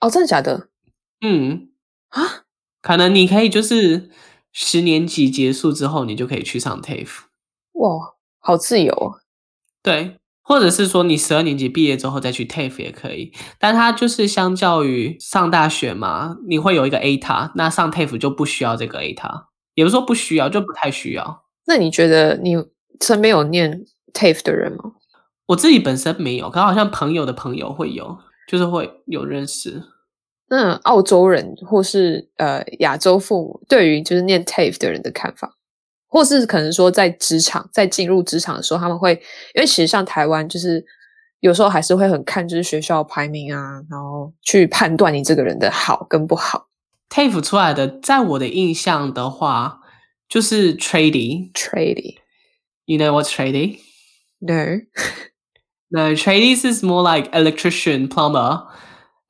[0.00, 0.68] 哦，真的假的？
[1.20, 1.68] 嗯
[2.08, 2.42] 啊，
[2.82, 4.10] 可能你可以就是。
[4.52, 7.20] 十年级结束之后，你就可以去上 TAFE。
[7.74, 9.22] 哇，好自由啊！
[9.80, 13.32] 对，或者是说你十二年级毕业之后再去 TAFE 也可以。
[13.60, 19.44] 但它就是相较于上大学嘛，你会有一个 ATAR，那上 TAFE 就不需要这个 ATAR，
[19.80, 21.44] 也不是说不需要，就不太需要。
[21.66, 22.54] 那你觉得你
[23.00, 24.92] 身边有念 TAFE 的人吗？
[25.46, 29.82] 我自己本身没有，可好像朋友的朋友会有，就是会有认识。
[30.50, 35.56] 那澳洲人或是呃亚洲父母对于就是念 TAFE 的人的看法，
[36.08, 39.12] 或是可能说在职场在进入职场的时候，他们会
[39.54, 40.84] 因为其实像台湾就是
[41.38, 46.66] 有时候还是会很看就是学校排名啊，然后去判断你这个人的好跟不好。
[47.10, 49.80] TAFE 出来的，在我的印象的话，
[50.28, 51.52] 就是 Trading。
[51.52, 52.16] Trading。
[52.86, 53.78] You know what's tradie?
[54.38, 54.80] No.
[55.90, 58.66] No, tradie is more like electrician, plumber.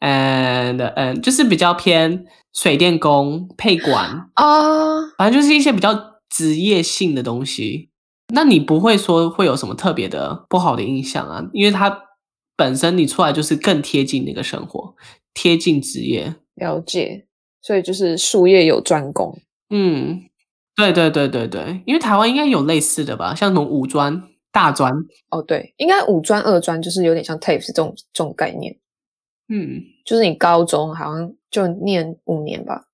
[0.01, 7.91] and and，就是比较偏水电工、配管啊，uh, 反正就是一些比较职业性的东西。
[8.33, 11.43] 那你不会说会有什么特别的不好的印象啊？
[11.53, 12.05] 因为它
[12.57, 14.95] 本身你出来就是更贴近那个生活，
[15.35, 16.35] 贴近职业。
[16.55, 17.27] 了解，
[17.61, 19.39] 所以就是术业有专攻。
[19.71, 20.23] 嗯，
[20.77, 24.93] 对对对对对，因为台湾应该有类似的吧，像那种五专、大专。
[25.31, 28.77] 哦，对，应该五专、二专就是有点像 TAFE 这种这种概念。
[29.49, 32.85] 嗯，就是你高中好像就念五年吧，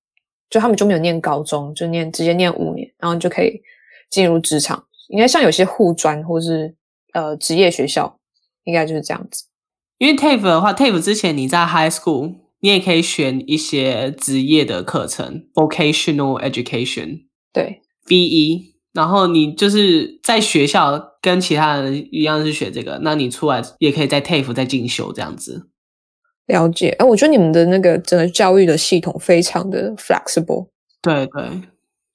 [0.49, 3.61] 就他们就没有念高中，就念直接念五年，然后你就可以
[4.09, 4.85] 进入职场。
[5.09, 6.75] 应该像有些护专或是
[7.13, 8.19] 呃职业学校，
[8.65, 9.45] 应该就是这样子。
[9.99, 18.75] 因为 TAFE 的话，TAFE 之前你在 High School，你也可以选一些职业的课程，Vocational Education，对，VE。
[18.93, 25.69] 然后你就是在学校跟其他人一样是学这个，那你出来也可以在 TAFE 再进修这样子。
[26.47, 26.95] 了解。
[26.97, 30.69] 哎，我觉得你们的那个整个教育的系统非常的 flexible。
[31.01, 31.43] 对对。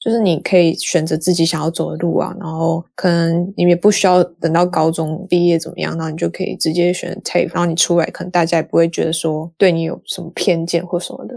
[0.04, 11.36] 就是你可以选择自己想要走的路啊，然后可能你也不需要等到高中毕业怎么样，然后你就可以直接选 TAFE，然后你出来，可能大家也不会觉得说对你有什么偏见或什么的，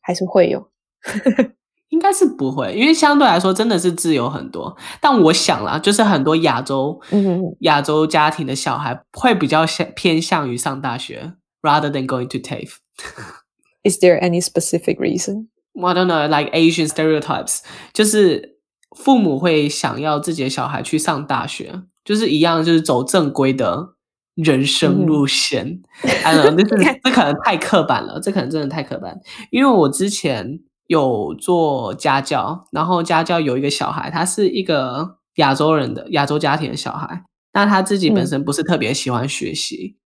[0.00, 0.68] 还是会有，
[1.90, 4.76] 应该是不会，因为相对来说真的是自由很多。
[5.00, 11.32] 但我想啦，就是很多亚洲，嗯亚洲家庭的小孩会比较偏偏向于上大学
[11.62, 12.76] ，rather than going to TAFE。
[13.82, 15.48] Is there any specific reason?
[15.86, 17.60] I don't know, like Asian stereotypes，
[17.92, 18.58] 就是
[18.96, 23.94] 父母会想要自己的小孩去上大学，就是一样，就是走正规的
[24.34, 25.80] 人生路线。
[26.24, 29.20] I don't know， 这这可能太刻板了，这可能真的太刻板。
[29.50, 40.00] 因为我之前有做家教，然后家教有一个小孩，他是一个亚洲人的亚洲家庭的小孩，那他自己本身不是特别喜欢学习，嗯、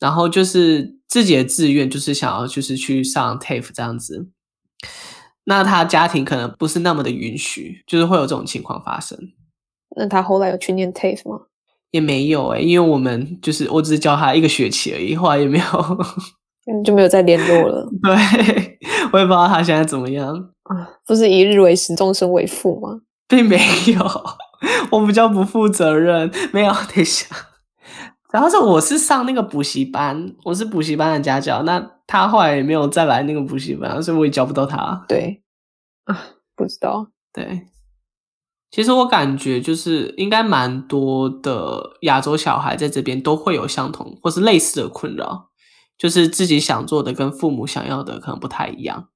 [0.00, 4.30] 然后就是自己的志愿就是想要就是去上 TAFE 这样子。
[5.50, 9.18] 那他家庭可能不是那么的允许，就是会有这种情况发生。
[9.96, 11.40] 那他后来有去念 TAFE 吗？
[11.90, 15.64] 也没有诶、欸，因为我们就是我只是教他一个学期而已，后来也没有，
[16.70, 17.84] 嗯，就没有再联络了。
[18.00, 18.78] 对，
[19.12, 20.32] 我也不知道他现在怎么样
[20.70, 20.88] 啊？
[21.04, 23.00] 不是一日为师，终身为父吗？
[23.26, 23.58] 并没
[23.92, 24.06] 有，
[24.92, 26.30] 我比较不负责任。
[26.52, 27.26] 没有，等一下，
[28.32, 31.90] 然后是我是上那个补习班，我是补习班的家教，那。
[32.12, 35.04] 他后来也没有再来那个补习班，所以我也教不到他。
[35.06, 35.40] 对，
[36.06, 36.20] 啊，
[36.56, 37.06] 不知道。
[37.32, 37.68] 对，
[38.72, 45.50] 其实我感觉就是应该蛮多的亚洲小孩在这边都会有相同或是类似的困扰，
[45.96, 49.06] 就是自己想做的跟父母想要的可能不太一样。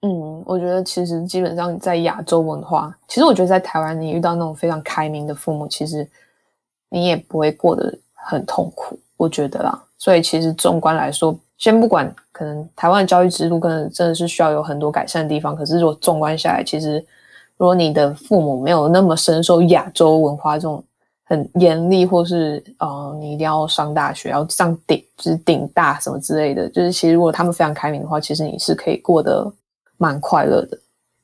[0.00, 6.10] 嗯，我觉得其实基本上在亚洲文化，其实我觉得在台湾你遇到那种非常开明的父母，其实
[6.88, 9.84] 你也不会过得很痛苦，我觉得啦。
[9.98, 11.38] 所以其实纵观来说。
[11.62, 15.54] 先不管，可能台湾的教育制度可能真的是需要有很多改善的地方。
[15.54, 16.98] 可是，如果纵观下来，其实
[17.56, 20.82] 如果你的父母没有那么深受亚洲文化这种
[21.22, 29.48] 很严厉，或是呃，你一定要上大学，要上顶，就是顶大什么之类的，就是其实如果他们非常开明的话，其实你是可以过得
[29.98, 30.76] 蛮快乐的。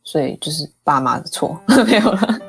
[0.05, 2.40] 所以，就是爸妈的错， 没有了。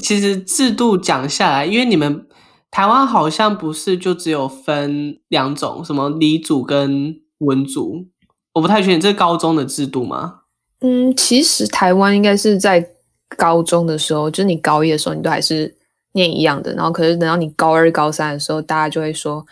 [0.00, 2.26] 其实制度讲下来，因为你们
[2.70, 8.06] 台湾好像不是就只有分两种，什么理组跟文组，
[8.54, 10.40] 我不太确定这是高中的制度吗？
[10.80, 12.90] 嗯，其实台湾应该是在
[13.36, 15.76] 高中的时候，就是你高一的时候，你都还是
[16.12, 19.44] 念一样的，然后可是等到你高二、高三的时候，大家就会说，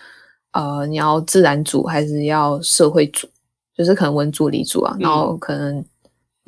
[0.52, 3.28] 呃，你要自然组还是要社会组，
[3.76, 5.84] 就是可能文组、理组啊，然后可能。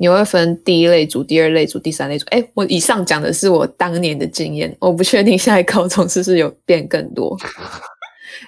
[0.01, 2.25] 你会分第一类组、第二类组、第三类组。
[2.31, 7.37] 诶，我以上讲的是我当年的经验，我不确定现在高中是不是有变更多。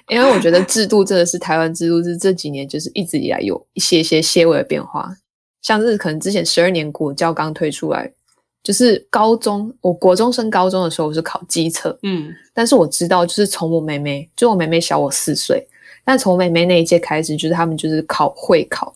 [0.08, 5.16] 因为我觉得制度真的是台湾制度是这几年就是一直以来有一些些些微的变化，
[5.62, 8.10] 像是可能之前十二年国教刚推出来，
[8.64, 15.64] 就是高中我国中升高中的时候我是考基测，嗯，但是我知道就是从我妹妹，就我妹妹小我四岁，
[16.04, 18.92] 但从我妹妹那一届开始，就是他们就是考会考。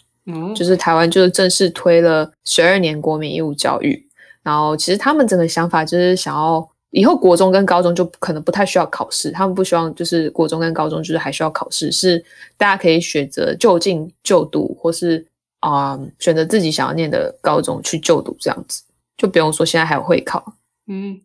[0.54, 4.06] 就是台湾就是正式推了十二年国民义务教育，
[4.42, 12.24] 然后其实他们整个想法就是想要以后国中跟高中就可能不太需要考试，他们不希望就是国中跟高中就是还需要考试，是
[12.56, 15.24] 大家可以选择就近就读，或是
[15.60, 18.82] 啊、呃、选择自己想要念的高中去就读这样子，
[19.16, 20.54] 就不用说现在还有会考，
[20.86, 21.20] 嗯，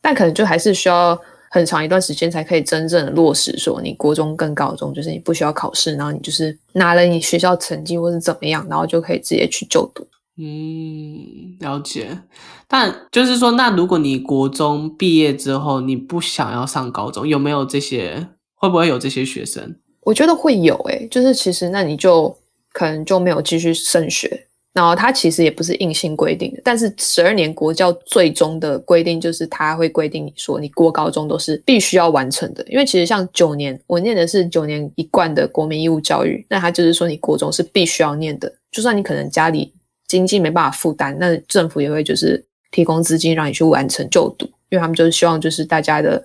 [0.00, 1.20] 但可能就还是需要。
[1.56, 10.06] 很长一段时间才可以真正的落实，说你国中跟高中就是你不需要考试，然后你就是拿了你学校成绩或是怎么样，然后就可以直接去就读。
[10.36, 12.20] 嗯，了解。
[12.68, 18.28] 但就是说，那如果你国中毕业之后你不想要上高中，有没有这些？
[18.54, 19.76] 会不会有这些学生？
[20.02, 22.36] 我觉得会有诶、欸，就是其实那你就
[22.72, 24.45] 可能就没有继续升学。
[24.76, 39.72] 然后它其实也不是硬性规定的，但是十二年国教最终的规定就是它会规定你说你过高中都是必须要完成的，因为其实像九年，我念的是九年一贯的国民义务教育，那它就是说你国中是必须要念的，就算你可能家里
[40.06, 46.22] 经济没办法负担，那政府也会就是提供资金让你去完成就读，因为他们就是希望就是大家的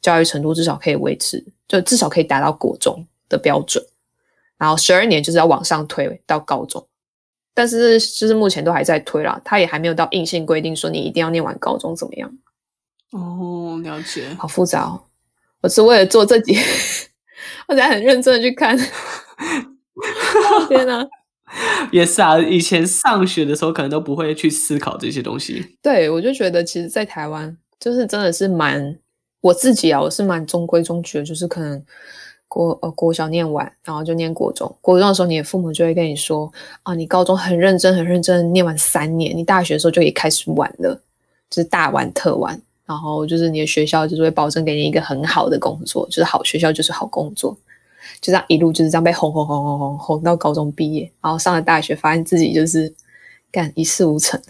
[0.00, 3.84] 教育程度至少可以维持，就至少可以达到国中的标准，
[4.56, 6.86] 然后十二年就是要往上推到高中。
[7.58, 12.32] 但是就是目前都还在推啦，他也还没有到硬性规定说你一定要念完高中怎么样。
[13.10, 14.28] 哦，了解。
[14.38, 15.02] 好复杂哦。
[15.60, 16.56] 我是为了做这集，
[17.66, 18.78] 我才很认真的去看。
[20.68, 21.04] 天哪！
[21.90, 25.76] 也是啊，以前上学的时候可能都不会去思考这些东西。
[25.82, 28.96] 对，我就觉得其实，在台湾就是真的是蛮
[29.40, 31.84] 我自己啊，我是蛮中规中矩的，就是可能
[32.48, 34.74] 国呃国小念完，然后就念国中。
[34.80, 36.50] 国中的时候，你的父母就会跟你说
[36.82, 40.94] 啊，你高中很认真很认真念完三年，你大学的时候就可以开始玩了，
[41.50, 42.60] 就是大玩特玩。
[42.86, 47.54] 然后就是你的学校就是会保证给你一个很好的工作，就是好学校就是好工作。
[48.20, 52.90] 就这样一路就是这样被哄哄哄哄哄哄到高中毕业，然后上了大学，发现自己就是
[53.52, 54.40] 干一事无成，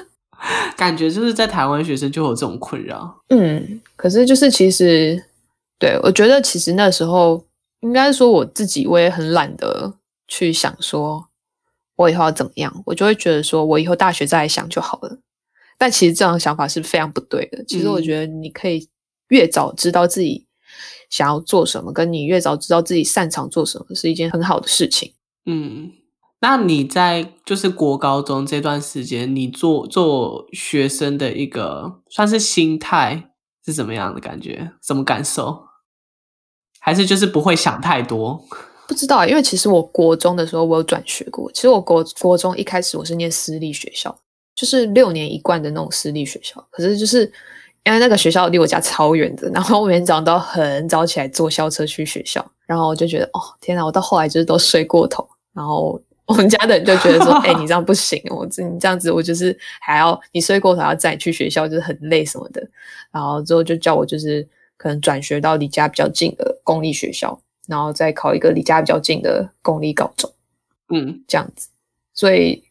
[0.78, 3.14] 感觉就是在台湾学生就有这种困扰。
[3.28, 5.22] 嗯，可是就是其实，
[5.78, 7.46] 对，我觉得其实那时候
[7.80, 9.94] 应该说我自己我也很懒得
[10.28, 11.28] 去想说
[11.96, 15.18] 我以后要怎么样，我就会觉得说我以后大学再来想就好了。
[15.76, 17.64] 但其实这样想法是非常不对的。
[17.64, 18.88] 其实我觉得你可以
[19.28, 20.46] 越早知道自己。
[21.10, 25.12] 想要做什么，跟你越早知道自己擅长做什么，是一件很好的事情。
[25.46, 25.92] 嗯，
[26.40, 33.30] 那你在就是国高中这段时间，你做做学生的一个算是心态
[33.64, 34.72] 是怎么样的感觉？
[34.82, 35.64] 什么感受？
[36.80, 38.44] 还是就是不会想太多？
[38.86, 41.50] 不知道，因为其实我国中的时候我有转学过。
[41.52, 44.14] 其实我国国中一开始我是念私立学校，
[44.54, 46.66] 就是六年一贯的那种私立学校。
[46.70, 47.32] 可是就是。
[47.86, 62.66] 因为那个学校离我家超远的，然后我每天早上都要很早起来坐校车去学校，然后我就觉得哦天哪，我到后来就是都睡过头，然后我们家的人就觉得说， 哎、欸，你这样不行，我这你这样子我就是还要你睡过头还要载你去学校，就是很累什么的，
[63.12, 70.30] 然后之后就叫我就是可能转学到离家比较近的公立学校，然后再考一个离家比较近的公立高中，
[70.88, 71.68] 嗯，这样子，
[72.14, 72.62] 所以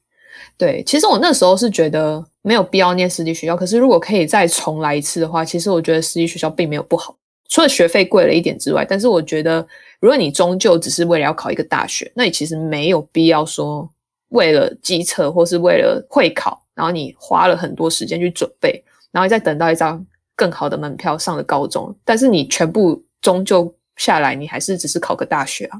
[0.57, 2.25] 对，其实我那时候是觉得。
[2.45, 7.15] 没有必要念私立学校，可是如果可以再重来一次的话，其实我觉得私立学校并没有不好，
[7.53, 8.83] 除了学费贵了一点之外。
[8.83, 9.63] 但是我觉得，
[9.99, 13.87] 如果你终究只是为了要考一个大学，那你其实没有必要说
[14.29, 20.03] 为了机测或是为了会考，然后你花了很多时间去准备，然后再等到一张
[20.35, 25.79] 更好的门票上了高中，但是你全部终究下来，你还是只是考个大学啊？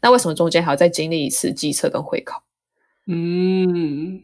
[0.00, 2.42] 那为什么中间还要再经历一次机测跟会考？
[3.06, 4.22] 嗯。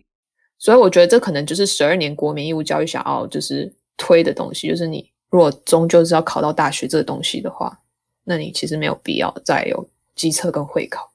[0.61, 7.81] 所以我觉得这可能就是十二年国民义务教育想要就是推的东西，就是你如果终究是要考到大学这个东西的话，
[8.25, 11.11] 那你其实没有必要再有机测跟会考。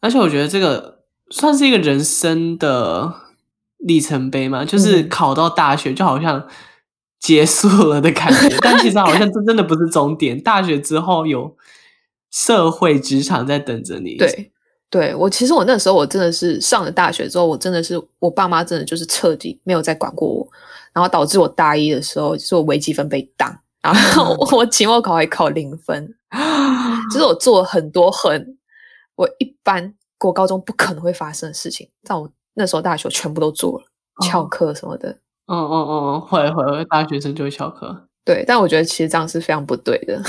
[0.00, 3.12] 而且我觉得这个算是一个人生的
[3.78, 6.46] 里程碑嘛，就是考到大学就好像
[7.20, 11.56] 结束了的感觉，嗯、 但其实好像这真的不是终点，大学之后有
[12.30, 14.16] 社会职场在等着你。
[14.16, 14.50] 对。
[14.90, 20.46] 对，我其实我那时候我真的是上了大学之后，我真的是我爸妈真的就是彻底没有再管过我，
[20.94, 26.14] 然后导致我大一的时候就是我微积分被当，然后 我期末考还考零分，
[27.12, 28.56] 就是我做了很多很
[29.16, 33.84] 我一般国高中不可能会发生的事情，但我那时候大学全部都做了，
[34.24, 35.10] 翘课什么的。
[35.46, 38.08] 嗯嗯嗯嗯，会会大学生就会翘课。
[38.24, 40.22] 对，但我觉得其实这样是非常不对的。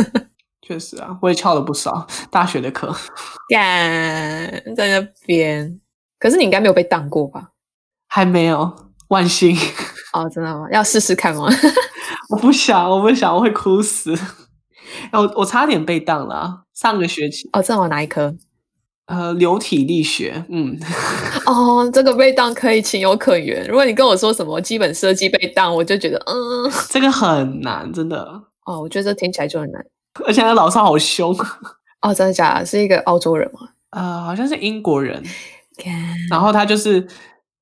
[0.62, 2.90] 确实啊，我也翘了不少大学的课。
[3.50, 5.78] 干在那边，
[6.18, 7.50] 可是你应该没有被当过吧？
[8.08, 9.56] 还没有，万幸。
[10.12, 10.66] 哦，真的吗？
[10.70, 11.48] 要试试看吗？
[12.30, 14.16] 我不想，我不想，我会哭死。
[15.12, 17.48] 我我差点被当了，上个学期。
[17.52, 18.34] 哦，这我哪一科？
[19.06, 20.44] 呃，流体力学。
[20.48, 20.78] 嗯。
[21.46, 23.66] 哦，这个被当可以情有可原。
[23.66, 28.24] 如果你跟我说什么基本设计被当，我就觉得嗯，这个很难，真的。
[28.64, 29.84] 哦，我觉得这听起来就很难。
[30.24, 31.36] 而且那老师好凶
[32.00, 32.14] 哦！
[32.14, 32.64] 真的假的？
[32.64, 33.60] 是一个澳洲人吗？
[33.90, 35.22] 呃，好像是英国人。
[36.30, 37.06] 然后他就是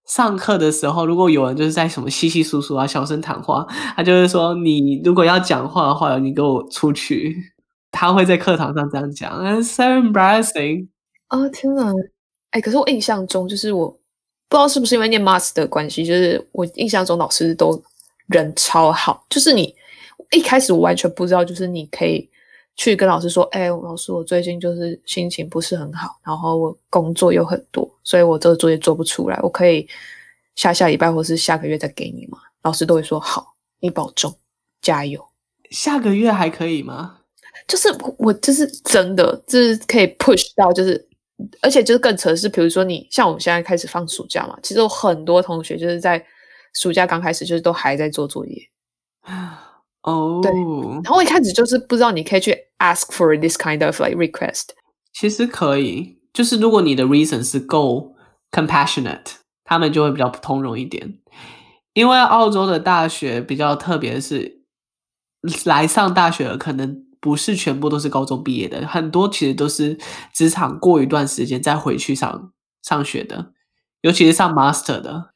[0.07, 7.37] 上课的时候，如果有人就是在什么窸窸窣窣啊、小声谈话，他就是说：“你如果要讲话的话，你给我出去。”
[7.93, 9.43] 他会在课堂上这样讲。
[9.45, 10.89] It's so embarrassing！
[11.29, 11.93] 哦，天哪！
[12.51, 13.89] 哎，可是我印象中，就是我
[14.49, 17.83] 不知道是不是因为念 mass 的关系，就是我印象中老师都
[18.27, 19.25] 人超好。
[19.31, 19.75] 就是你
[20.33, 22.29] 一开始我完全不知道，就是你可以。
[22.75, 29.87] 去跟老师说，哎，老师，我最近就是心情不是很好，然后我工作又很多，所以我这个作业做不出来，我可以
[30.55, 32.39] 下下礼拜或是下个月再给你吗？
[32.63, 34.35] 老师都会说好，你保重，
[34.81, 35.23] 加油。
[35.71, 37.19] 下个月还可以吗？
[37.69, 41.09] 就是我就是真的，就是可以 push 到，就是
[41.61, 46.25] 而且就是更扯的是，比如说你像我们现在开始放暑假嘛，其实有很多同学就是在
[46.75, 48.69] 暑假刚开始就是都还在做作业
[49.21, 49.69] 啊。
[50.03, 54.71] 哦，对，然后我一开始就是不知道你可以去 ask for this kind of like request。
[55.13, 58.17] 其实可以，就是如果你的 reason 是够
[58.51, 61.19] compassionate，他们就会比较通融一点。
[61.95, 64.63] 因为澳洲的大学比较特别的是，
[65.65, 69.99] 来上大学的可能不是全部都是高中毕业的，很多其实都是
[70.33, 72.53] 职场过一段时间再回去上
[72.83, 73.53] 上学的，
[74.01, 75.33] 尤其是上 master 的。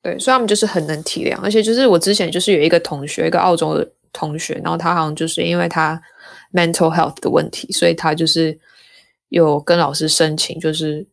[0.00, 6.00] 对，所以他们就是很能体谅，而且就是我之前就是有一个同学，一个澳洲的同学，然后他好像就是因为他
[6.52, 8.58] mental health 的问题，所以他就是
[9.28, 11.06] 有跟老师申请，就是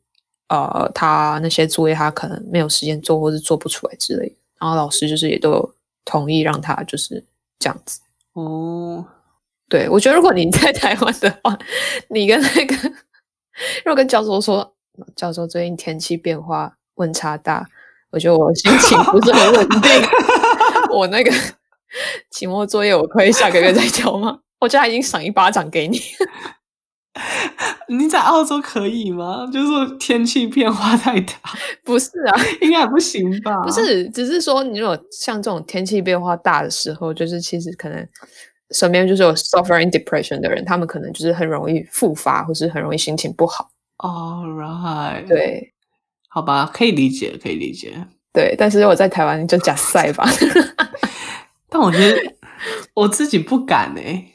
[0.49, 5.73] 呃，他那些作业他可能没有时间做，或是做不出来之类的，然后老师就是也都
[6.05, 7.23] 同意让他就是
[7.59, 8.01] 这样子。
[8.33, 9.05] 哦，
[9.69, 11.57] 对，我觉得如果你在台湾的话，
[12.09, 12.75] 你跟那个
[13.85, 14.73] 如果跟教授说，
[15.15, 17.67] 教授最近天气变化温差大，
[18.11, 19.91] 我觉得我心情不是很稳定，
[20.93, 21.31] 我那个
[22.29, 24.39] 期末作业我可以下个月再交吗？
[24.63, 25.99] 我觉得他已经赏一巴掌给你。
[27.89, 29.45] 你在澳洲可以吗？
[29.51, 31.33] 就是天气变化太大，
[31.83, 33.61] 不是啊，应该不行吧？
[33.61, 38.07] 不是，只是说你如果像这种天气变化大的时候，就是其实可能
[38.71, 43.69] 身边就是有 suffering depression 的人，他们可能就是很容易复发，或是很容易心情不好。
[43.97, 45.73] All right，对，
[46.29, 47.93] 好吧，可以理解，可以理解。
[48.31, 50.25] 对，但是如果在台湾就假赛吧。
[51.69, 52.17] 但我觉得
[52.93, 54.29] 我自己不敢哎。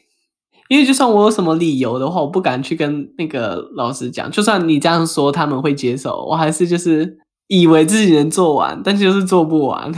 [0.69, 4.31] 因为就算我有什么理由的话，我不敢去跟那个老师讲。
[4.31, 9.91] 就算你这样说，他们会接受，我还是就是以为自己能做完，但就是做不完。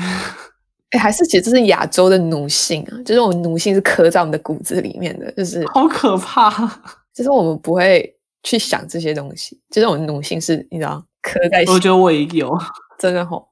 [0.90, 6.50] 哎，还是其实这是亚洲的奴性啊，就是我们奴性是刻在我们的骨子里面的，就是好可怕。
[7.14, 11.64] 就是我们不会去想这些东西，就是我们奴性是，你知道，刻在。
[11.66, 12.56] 我觉得我也有，
[12.98, 13.46] 真的吼，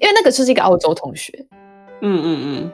[0.00, 1.32] 因为那个就是一个澳洲同学。
[2.02, 2.70] 嗯嗯嗯。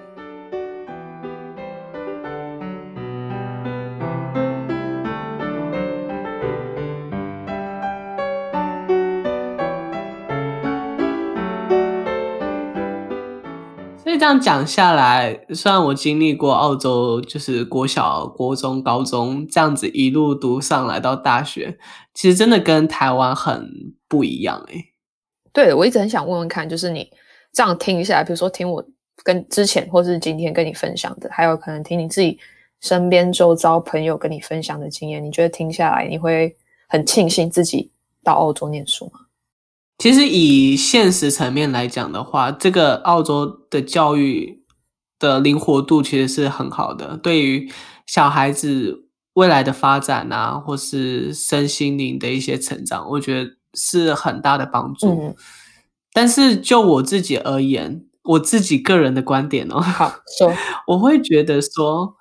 [14.30, 21.76] 样讲下来，虽然我经历过澳洲，就是国小、国中、高中这样子一路读上来到大学，
[22.14, 23.68] 其实真的跟台湾很
[24.08, 24.84] 不一样诶。
[25.52, 27.10] 对，我一直很想问问看，就是你
[27.52, 28.84] 这样听下来，比如说听我
[29.24, 32.38] 跟之前或是今天跟你分享的，还有可能听你自己
[32.80, 36.56] 身边周遭朋友跟你分享的经验，你觉得听下来你会
[36.88, 37.90] 很庆幸自己
[38.22, 39.20] 到澳洲念书吗？
[40.00, 44.64] 其实以现实层面来讲的话，这个澳洲的教育
[45.18, 47.70] 的灵活度其实是很好的，对于
[48.06, 55.08] 小孩子未来的发展啊，或是身心灵的一些成长，我觉得是很大的帮助。
[55.08, 55.34] 嗯。
[56.14, 60.50] 但是就我自己而言，我自己个人的观点哦，好说，
[60.88, 62.16] 我会觉得说，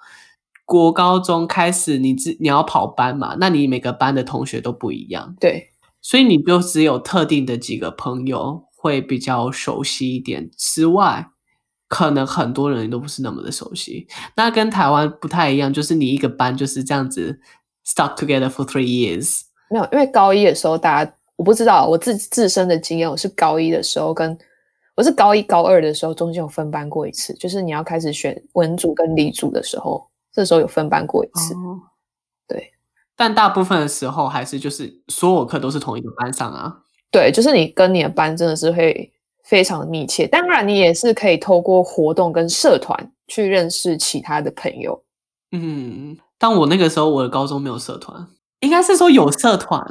[0.66, 5.69] 国高中开始你自你要跑班嘛，那你每个班的同学都不一样，对。
[6.02, 11.28] 所以你就只有特定的几个朋友会比较熟悉一点，之外，
[11.88, 14.08] 可能很多人都不是那么的熟悉。
[14.36, 17.40] 那跟台湾不太一样，就是你一个班就是这样子
[17.86, 19.42] stuck together for three years。
[19.70, 24.38] 没有，因为高一的时候，大家我不知道我自自身的经验，我是高一的时候跟
[24.96, 31.54] 我是高一高二的时候中间有分班过一次，就是你要开始选文组跟理组的时候，这时候有分班过一次。
[33.20, 36.74] 但大部分的时候还是就是所有课都是同一个班上啊。
[37.12, 39.12] 对，就是你跟你的班真的是会
[39.44, 40.26] 非常的密切。
[40.26, 45.04] 当然，你也是可以透过活动跟社团去认识其他的朋友。
[45.52, 48.26] 嗯，但我那个时候我的高中没有社团，
[48.62, 49.86] 应该是说有社团，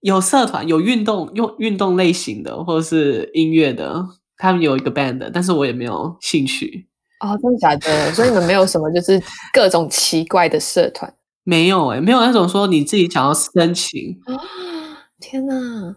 [0.00, 4.02] 有社团有运动用运动类型的或者是音乐的，
[4.38, 6.88] 他们有一个 band，但是我也没有兴趣。
[7.20, 8.10] 哦，真的假的？
[8.14, 9.22] 所以你们没有什么就是
[9.52, 11.12] 各种奇怪的社团？
[11.44, 14.36] 没有哎、欸，没有那种说你自己想要申请啊。
[15.18, 15.96] 天哪，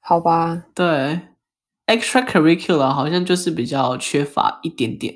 [0.00, 0.64] 好吧。
[0.74, 1.20] 对
[1.86, 5.14] ，extracurricular 好像就是比较缺乏一点点，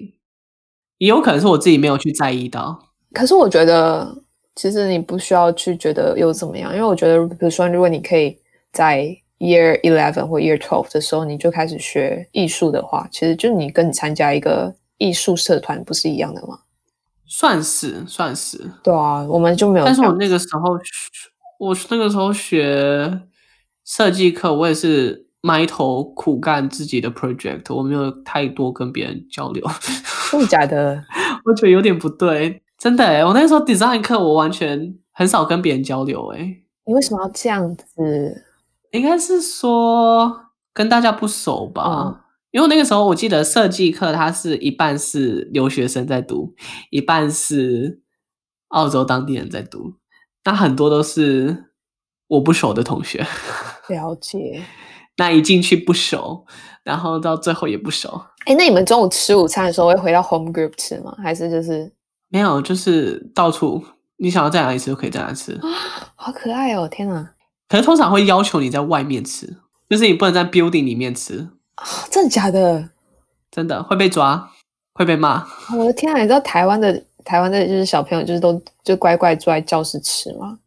[0.98, 2.90] 也有可能是我自己没有去在意到。
[3.12, 4.22] 可是我觉得，
[4.54, 8.36] 其实你不需要去觉得又怎么样，因为我觉得，比如说，如果你可以
[8.72, 16.60] 在 year eleven 或 year twelve 的时候你就开始学艺术的话，其实就你跟你参加一个艺术社团不是一样的吗？
[17.36, 19.84] 算是算是，对啊，我们就没有。
[19.84, 20.78] 但是我那个时候，
[21.58, 23.22] 我那个时候学
[23.84, 29.68] 设计课，我也是埋头苦干自己的 project，我没有太多跟别人交流。
[30.30, 31.04] 真的假的？
[31.44, 33.24] 我觉得有点不对，真的诶。
[33.24, 36.38] 我那时候 design 课，我完全很少跟别人交流哎。
[36.86, 38.44] 你为什么要这样子？
[38.92, 41.82] 应该是说跟大家不熟吧。
[42.06, 42.20] 嗯
[42.54, 46.54] 因为那个时候，我记得设计课它是一半是留学生在读，
[46.90, 48.00] 一半是
[48.68, 49.94] 澳洲当地人在读，
[50.44, 51.72] 那很多都是
[52.28, 53.26] 我不熟的同学。
[53.88, 54.62] 了解。
[55.18, 56.46] 那一进去不熟，
[56.84, 58.22] 然后到最后也不熟。
[58.46, 61.12] 哎，那你们中午吃午餐的时候会回到 home group 吃吗？
[61.20, 61.92] 还是就是
[62.28, 63.84] 没有，就是到处
[64.18, 65.66] 你想要在哪里吃就可以在哪里吃啊，
[66.14, 66.86] 好可爱哦！
[66.88, 67.34] 天哪！
[67.68, 69.56] 可是通常会要求你在外面吃，
[69.90, 72.88] 就是你不能在 building 里面吃啊，真的假的？
[73.50, 74.50] 真的会被抓，
[74.94, 75.46] 会被骂。
[75.76, 76.20] 我的天啊！
[76.20, 80.58] 你知道台湾的台湾的就是小朋友就是都就乖乖坐在教室吃吗？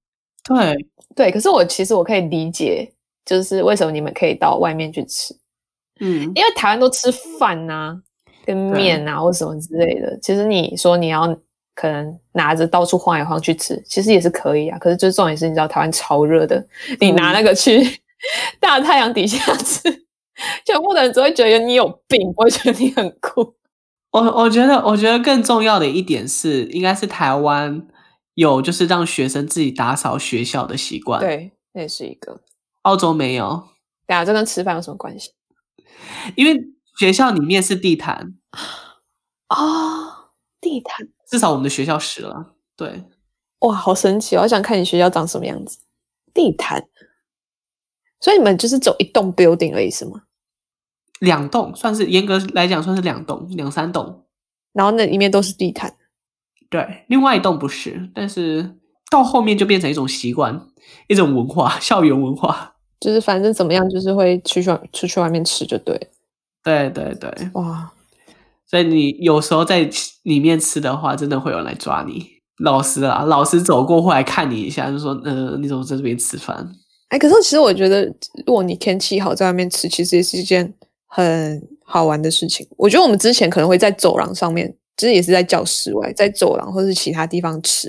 [0.43, 2.89] 对对，可是我其实我可以理解，
[3.26, 5.36] 就是为什么你们可以到外面去吃，
[5.99, 8.01] 嗯，因为台湾都吃饭呐、啊，
[8.45, 10.18] 跟面啊或什么之类的。
[10.22, 11.28] 其实你说你要
[11.76, 14.78] 可能拿着到处晃来晃去吃，其实也是可以啊。
[14.80, 16.66] 可是最重点是，你知道台湾超热的，
[17.01, 17.99] 你拿那个去
[18.62, 20.07] 大太阳底下吃，
[20.65, 23.55] 全部的人只会觉得你有病，不会觉得你很酷。
[24.11, 27.88] 我我觉得，我觉得更重要的一点是，应该是台湾。
[28.35, 32.39] 有就是让学生自己打扫学校的习惯，对，那也是一个。
[32.83, 33.67] 澳洲没有。
[34.05, 35.31] 对啊，这跟吃饭有什么关系？
[36.38, 36.55] 因为
[36.99, 38.35] 学校里面是地毯
[39.47, 40.29] 啊、哦，
[40.61, 41.07] 地毯。
[41.27, 42.53] 至少我们的学校是了。
[42.75, 43.05] 对，
[43.61, 44.43] 哇，好神奇哦！
[44.43, 45.79] 我想看你学校长什么样子。
[46.31, 46.88] 地毯。
[48.21, 50.21] 所以你们就是走一栋 building 而已是吗？
[51.20, 54.24] 两栋，算是严格来讲算是两栋，两三栋。
[54.74, 55.93] 然后那里面都是地毯。
[56.70, 58.76] 对，另外一栋不是，但是
[59.09, 60.61] 到后面就变成一种习惯，
[61.07, 65.99] 一种文化，校园文化， 就是反正怎么样，就是会出去出去外面吃就对。
[66.63, 67.91] 对对对，哇！
[68.70, 69.89] 所以你有时候在
[70.24, 72.26] 里面吃的话，真的会有人来抓你。
[72.61, 76.70] 老师啊，老师走过会来看你一下，就说：“呃，你怎么在这边吃饭？”
[77.09, 78.03] 哎，可是其实我觉得，
[78.45, 80.74] 如果你天气好，在外面吃，其实也是一件
[81.08, 82.68] 很好玩的事情。
[82.78, 84.78] 我觉得我们之前可能会在走廊上面。
[84.99, 87.88] 其实也是在教室外，在走廊或是其他地方吃，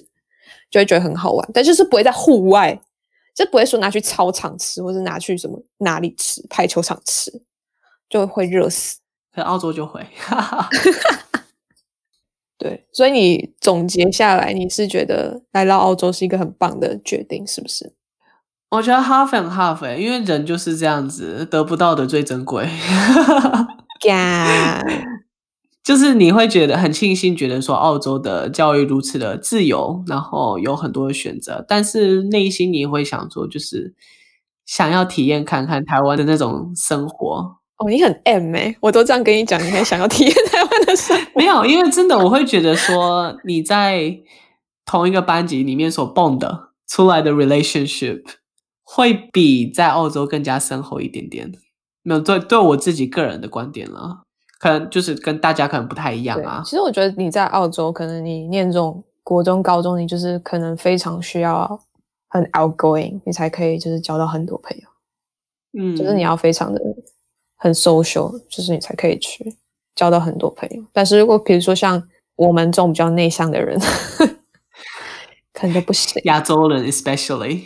[0.71, 1.51] 就会觉得很好玩。
[1.55, 2.79] 但就是不会在户外，
[3.35, 7.33] 就不会说拿去操场吃，或是拿去什么哪里吃，排球场吃，
[8.11, 8.99] 就会热死。
[9.35, 10.07] 在澳洲就会，
[12.59, 12.87] 对。
[12.93, 17.95] 所以你总结下来，你是觉得来到澳洲是一个很棒的决定，是不是？
[18.71, 22.69] 我觉得 half and half，欸，因为人就是这样子，得不到的最珍贵。
[25.83, 33.95] 就是你会觉得很庆幸，觉得说澳洲的教育如此的自由，然后有很多的选择，但是内心你会想说，就是
[34.66, 37.57] 想要体验看看台湾的那种生活。
[37.79, 41.31] 哦，你很 M 欸，我都这样跟你讲，你还想要体验台湾的生活？
[41.41, 44.14] 没有，因为真的我会觉得说你在
[44.85, 48.23] 同一个班级里面所 bond 的出来的 relationship
[48.91, 51.53] 会比在澳洲更加深厚一点点。
[52.03, 54.22] 没有，对，对我自己个人的观点了。
[54.59, 56.62] 可能就是跟大家可能不太一样啊。
[56.64, 61.78] 其实我觉得你在澳洲，可能你念这种国中、高中，你就是可能非常需要
[62.28, 64.82] 很 outgoing，你才可以就是交到很多朋友。
[65.78, 66.80] 嗯，就是你要非常的
[67.57, 69.55] 很 social，就是你才可以去
[69.95, 70.82] 交到很多朋友。
[70.93, 72.03] 但是如果比如说像
[72.36, 73.78] 我们这种比较内向的人，
[75.53, 76.20] 可能就不行。
[76.24, 77.64] 亚洲人 especially，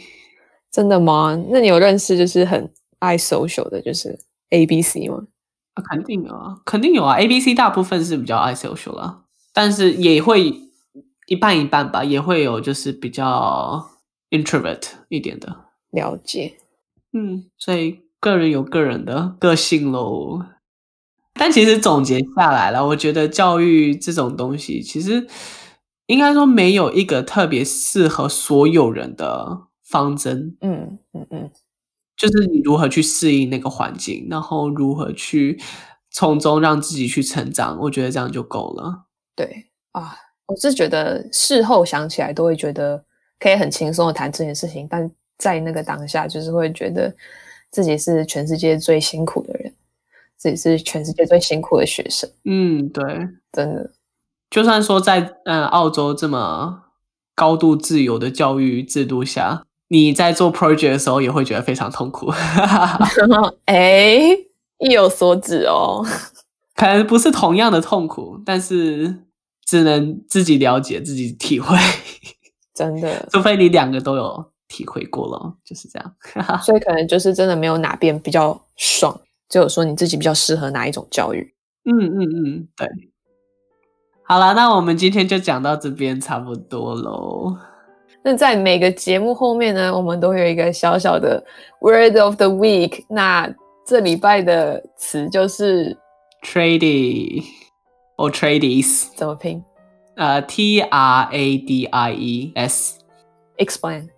[0.72, 1.38] 真的吗？
[1.50, 4.18] 那你有认识就是很爱 social 的，就是
[4.50, 5.22] A B C 吗？
[5.74, 7.16] 啊，肯定有啊，肯定有啊。
[7.18, 10.54] A、B、C 大部分是比较爱 social 啦，但是也会
[11.26, 13.90] 一半一半吧，也会有就是比较
[14.30, 15.54] introvert 一点的。
[15.90, 16.54] 了解，
[17.12, 20.42] 嗯，所以个人有个人的个性喽。
[21.34, 25.26] 但其实总结下来了，我觉得教育这种东西，其实
[26.06, 30.56] 应该说没有一个特别适合所有人的方针。
[30.62, 31.50] 嗯嗯嗯。
[32.16, 35.60] 就是你如何去适应那个环境，然后如何去
[36.10, 39.06] 从中让自己去成长，我觉得这样就够了。
[39.34, 40.14] 对啊，
[40.46, 43.04] 我是觉得事后想起来都会觉得
[43.40, 47.12] 可以很轻松的谈这件事情，但在那个当下就是会觉得
[47.70, 49.74] 自己是全世界最辛苦的人，
[50.36, 52.30] 自己是全世界最辛苦的学生。
[52.44, 53.02] 嗯，对，
[53.50, 53.90] 真的，
[54.50, 56.84] 就算说在呃澳洲这么
[57.34, 59.64] 高度自由的教育制度下。
[59.92, 62.32] 你在做 project 的时候也会觉得非常痛苦，
[63.66, 64.20] 哎，
[64.78, 66.02] 意有所指哦。
[66.74, 69.24] 可能不是同样的痛苦，但是
[69.66, 71.76] 只能自己了解、自己体会。
[72.74, 76.14] 真的， 除非你两个都有体会过了，就是这样。
[76.62, 79.20] 所以可能就是真的没有哪边比较爽，
[79.50, 81.54] 只有说你自己比较适合哪一种教育。
[81.84, 82.88] 嗯嗯嗯，对。
[84.24, 87.58] 好了，那我们今天就讲到这边差不多喽。
[88.24, 91.42] 那在每个节目后面呢，我们都会有一个小小的
[91.80, 93.04] word of the week。
[93.08, 93.52] 那
[93.84, 95.96] 这礼拜的词就是
[96.42, 97.42] tradie
[98.16, 99.62] or tradies，怎么拼？
[100.14, 102.98] 呃、uh,，T R A D I E S。
[103.56, 104.08] Explain。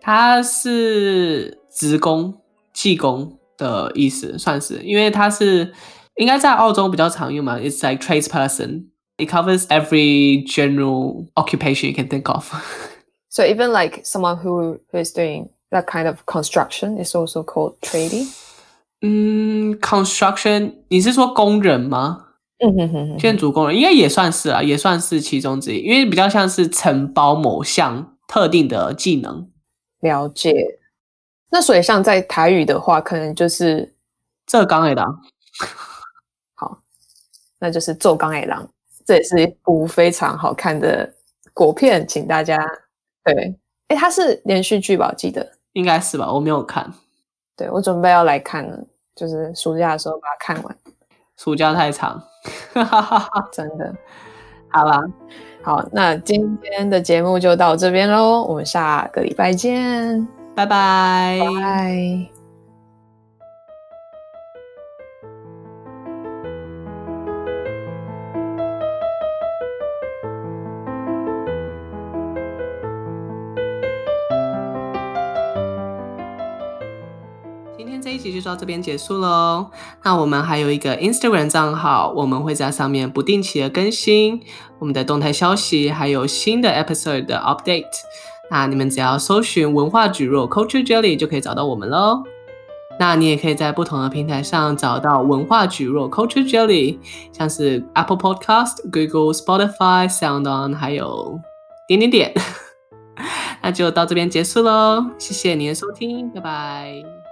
[0.00, 2.34] 它是职工、
[2.72, 5.74] 技工的意思，算是，因为它是
[6.16, 7.58] 应该在澳洲比较常用嘛。
[7.58, 8.84] It's like tradesperson。
[9.18, 12.54] It covers every general occupation you can think of.
[13.30, 17.78] So even like someone who, who is doing that kind of construction is also called
[17.80, 18.26] tradie.
[19.02, 22.26] 嗯，construction，你是说工人吗？
[22.58, 29.48] 嗯哼哼哼，建筑工人应该也算是啊，也算是其中之一，因为比较像是承包某项特定的技能。
[30.00, 30.52] 了解。
[31.50, 33.94] 那所以像在台语的话，可能就是
[34.46, 35.20] 做工的郎。
[36.54, 36.82] 好，
[37.60, 38.68] 那就是做工的郎。
[39.06, 41.14] 这也是一部非常好看的
[41.54, 42.58] 国片，请大家
[43.24, 43.58] 对。
[43.88, 45.08] 哎，它是连续剧吧？
[45.10, 46.92] 我记得应该是吧，我没有看。
[47.56, 48.78] 对，我准备要来看了，
[49.16, 50.76] 就是暑假的时候把它看完。
[51.36, 52.22] 暑假太长，
[53.52, 53.94] 真的。
[54.68, 55.02] 好啦，
[55.62, 62.39] 好，那今天的节目就到这边喽，我们下个礼拜见，拜拜，拜。
[78.40, 79.66] 就到这边结束喽。
[80.02, 84.40] 那我们还有一个 Instagram 账号，我们会在上面不定期的更新
[84.78, 87.84] 我们的动态消息，还有新的 episode 的 update。
[88.50, 92.22] 那你们只要搜寻文化蒟蒻 Culture Jelly 就可以找到我们喽。
[92.98, 96.98] 那你也可以在不同的平台上找到文化蒟蒻 Culture Jelly，
[97.32, 101.40] 像是 Apple Podcast、Google、Spotify、SoundOn，还有
[101.86, 102.34] 点点点。
[103.62, 107.29] 那就到这边结束喽，谢谢您的收听，拜拜。